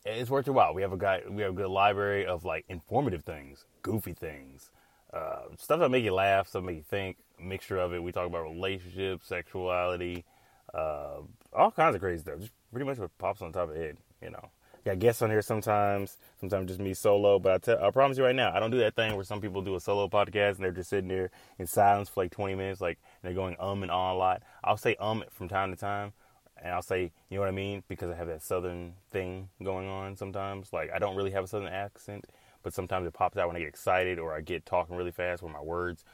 it's 0.05 0.29
worth 0.29 0.45
your 0.45 0.53
while. 0.55 0.73
We 0.73 0.83
have 0.83 0.93
a 0.93 0.97
guy, 0.97 1.21
we 1.27 1.41
have 1.41 1.53
a 1.53 1.55
good 1.55 1.69
library 1.69 2.25
of 2.25 2.45
like 2.45 2.65
informative 2.69 3.23
things, 3.23 3.65
goofy 3.81 4.13
things, 4.13 4.69
uh, 5.11 5.43
stuff 5.57 5.79
that 5.79 5.89
make 5.89 6.03
you 6.03 6.13
laugh, 6.13 6.47
stuff 6.47 6.61
that 6.61 6.67
make 6.67 6.77
you 6.77 6.83
think. 6.83 7.17
Mixture 7.39 7.77
of 7.77 7.93
it. 7.93 8.01
We 8.01 8.11
talk 8.11 8.27
about 8.27 8.43
relationships, 8.43 9.27
sexuality, 9.27 10.25
uh, 10.73 11.21
all 11.53 11.71
kinds 11.71 11.95
of 11.95 12.01
crazy 12.01 12.21
stuff. 12.21 12.39
Just 12.39 12.51
pretty 12.71 12.85
much 12.85 12.97
what 12.97 13.17
pops 13.17 13.41
on 13.41 13.51
top 13.51 13.69
of 13.69 13.75
head, 13.75 13.97
you 14.21 14.29
know. 14.29 14.49
Got 14.85 14.99
guests 14.99 15.23
on 15.23 15.31
here 15.31 15.41
sometimes, 15.41 16.17
sometimes 16.39 16.67
just 16.67 16.79
me 16.79 16.93
solo. 16.93 17.39
But 17.39 17.53
I, 17.53 17.57
tell, 17.57 17.83
I 17.83 17.89
promise 17.89 18.19
you 18.19 18.23
right 18.23 18.35
now, 18.35 18.51
I 18.53 18.59
don't 18.59 18.69
do 18.69 18.77
that 18.79 18.95
thing 18.95 19.15
where 19.15 19.23
some 19.23 19.41
people 19.41 19.63
do 19.63 19.75
a 19.75 19.79
solo 19.79 20.07
podcast 20.07 20.55
and 20.55 20.63
they're 20.63 20.71
just 20.71 20.91
sitting 20.91 21.07
there 21.07 21.31
in 21.57 21.65
silence 21.65 22.07
for 22.07 22.23
like 22.23 22.31
20 22.31 22.53
minutes, 22.53 22.81
like 22.81 22.99
they're 23.23 23.33
going 23.33 23.55
um 23.59 23.81
and 23.81 23.91
on 23.91 24.15
a 24.15 24.17
lot. 24.17 24.43
I'll 24.63 24.77
say 24.77 24.95
um 24.99 25.23
from 25.31 25.47
time 25.49 25.71
to 25.71 25.77
time, 25.77 26.13
and 26.61 26.71
I'll 26.71 26.83
say, 26.83 27.11
you 27.29 27.37
know 27.37 27.39
what 27.39 27.47
I 27.47 27.51
mean, 27.51 27.83
because 27.87 28.11
I 28.11 28.15
have 28.15 28.27
that 28.27 28.43
southern 28.43 28.93
thing 29.09 29.49
going 29.63 29.87
on 29.87 30.15
sometimes. 30.17 30.71
Like 30.71 30.91
I 30.93 30.99
don't 30.99 31.15
really 31.15 31.31
have 31.31 31.45
a 31.45 31.47
southern 31.47 31.67
accent, 31.67 32.25
but 32.61 32.71
sometimes 32.71 33.07
it 33.07 33.13
pops 33.13 33.37
out 33.37 33.47
when 33.47 33.55
I 33.55 33.59
get 33.61 33.69
excited 33.69 34.19
or 34.19 34.35
I 34.35 34.41
get 34.41 34.67
talking 34.67 34.95
really 34.95 35.11
fast 35.11 35.41
with 35.41 35.51
my 35.51 35.61
words 35.61 36.05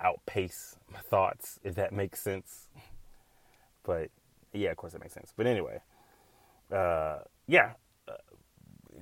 outpace 0.00 0.76
my 0.92 1.00
thoughts, 1.00 1.58
if 1.62 1.74
that 1.76 1.92
makes 1.92 2.20
sense. 2.20 2.68
But 3.84 4.10
yeah, 4.52 4.70
of 4.70 4.76
course 4.76 4.92
that 4.92 5.00
makes 5.00 5.14
sense. 5.14 5.32
But 5.36 5.46
anyway, 5.46 5.80
uh, 6.72 7.18
yeah, 7.46 7.72
uh, 8.08 8.12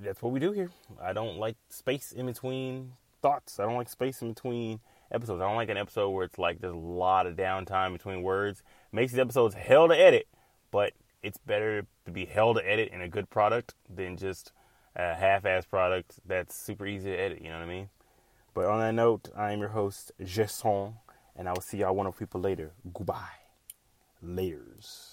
that's 0.02 0.22
what 0.22 0.32
we 0.32 0.40
do 0.40 0.52
here. 0.52 0.70
I 1.00 1.12
don't 1.12 1.38
like 1.38 1.56
space 1.68 2.12
in 2.12 2.26
between 2.26 2.92
thoughts. 3.20 3.60
I 3.60 3.64
don't 3.64 3.76
like 3.76 3.88
space 3.88 4.22
in 4.22 4.32
between 4.32 4.80
episodes. 5.12 5.40
I 5.40 5.46
don't 5.46 5.56
like 5.56 5.68
an 5.68 5.76
episode 5.76 6.10
where 6.10 6.24
it's 6.24 6.38
like 6.38 6.60
there's 6.60 6.74
a 6.74 6.76
lot 6.76 7.26
of 7.26 7.36
downtime 7.36 7.92
between 7.92 8.22
words. 8.22 8.62
Makes 8.90 9.12
these 9.12 9.20
episodes 9.20 9.54
hell 9.54 9.88
to 9.88 9.94
edit, 9.96 10.26
but 10.70 10.92
it's 11.22 11.38
better 11.38 11.86
to 12.04 12.10
be 12.10 12.24
hell 12.24 12.54
to 12.54 12.68
edit 12.68 12.90
in 12.92 13.00
a 13.00 13.08
good 13.08 13.30
product 13.30 13.74
than 13.88 14.16
just 14.16 14.52
a 14.96 15.14
half-ass 15.14 15.64
product 15.66 16.18
that's 16.26 16.54
super 16.54 16.86
easy 16.86 17.10
to 17.10 17.16
edit. 17.16 17.40
You 17.40 17.50
know 17.50 17.58
what 17.58 17.64
I 17.64 17.66
mean? 17.66 17.88
But 18.54 18.66
on 18.66 18.80
that 18.80 18.92
note, 18.94 19.30
I 19.36 19.52
am 19.52 19.60
your 19.60 19.70
host, 19.70 20.12
Jason, 20.22 20.94
and 21.34 21.48
I 21.48 21.52
will 21.52 21.62
see 21.62 21.78
y'all 21.78 21.94
wonderful 21.94 22.18
people 22.26 22.40
later. 22.40 22.72
Goodbye. 22.92 23.40
Layers. 24.22 25.11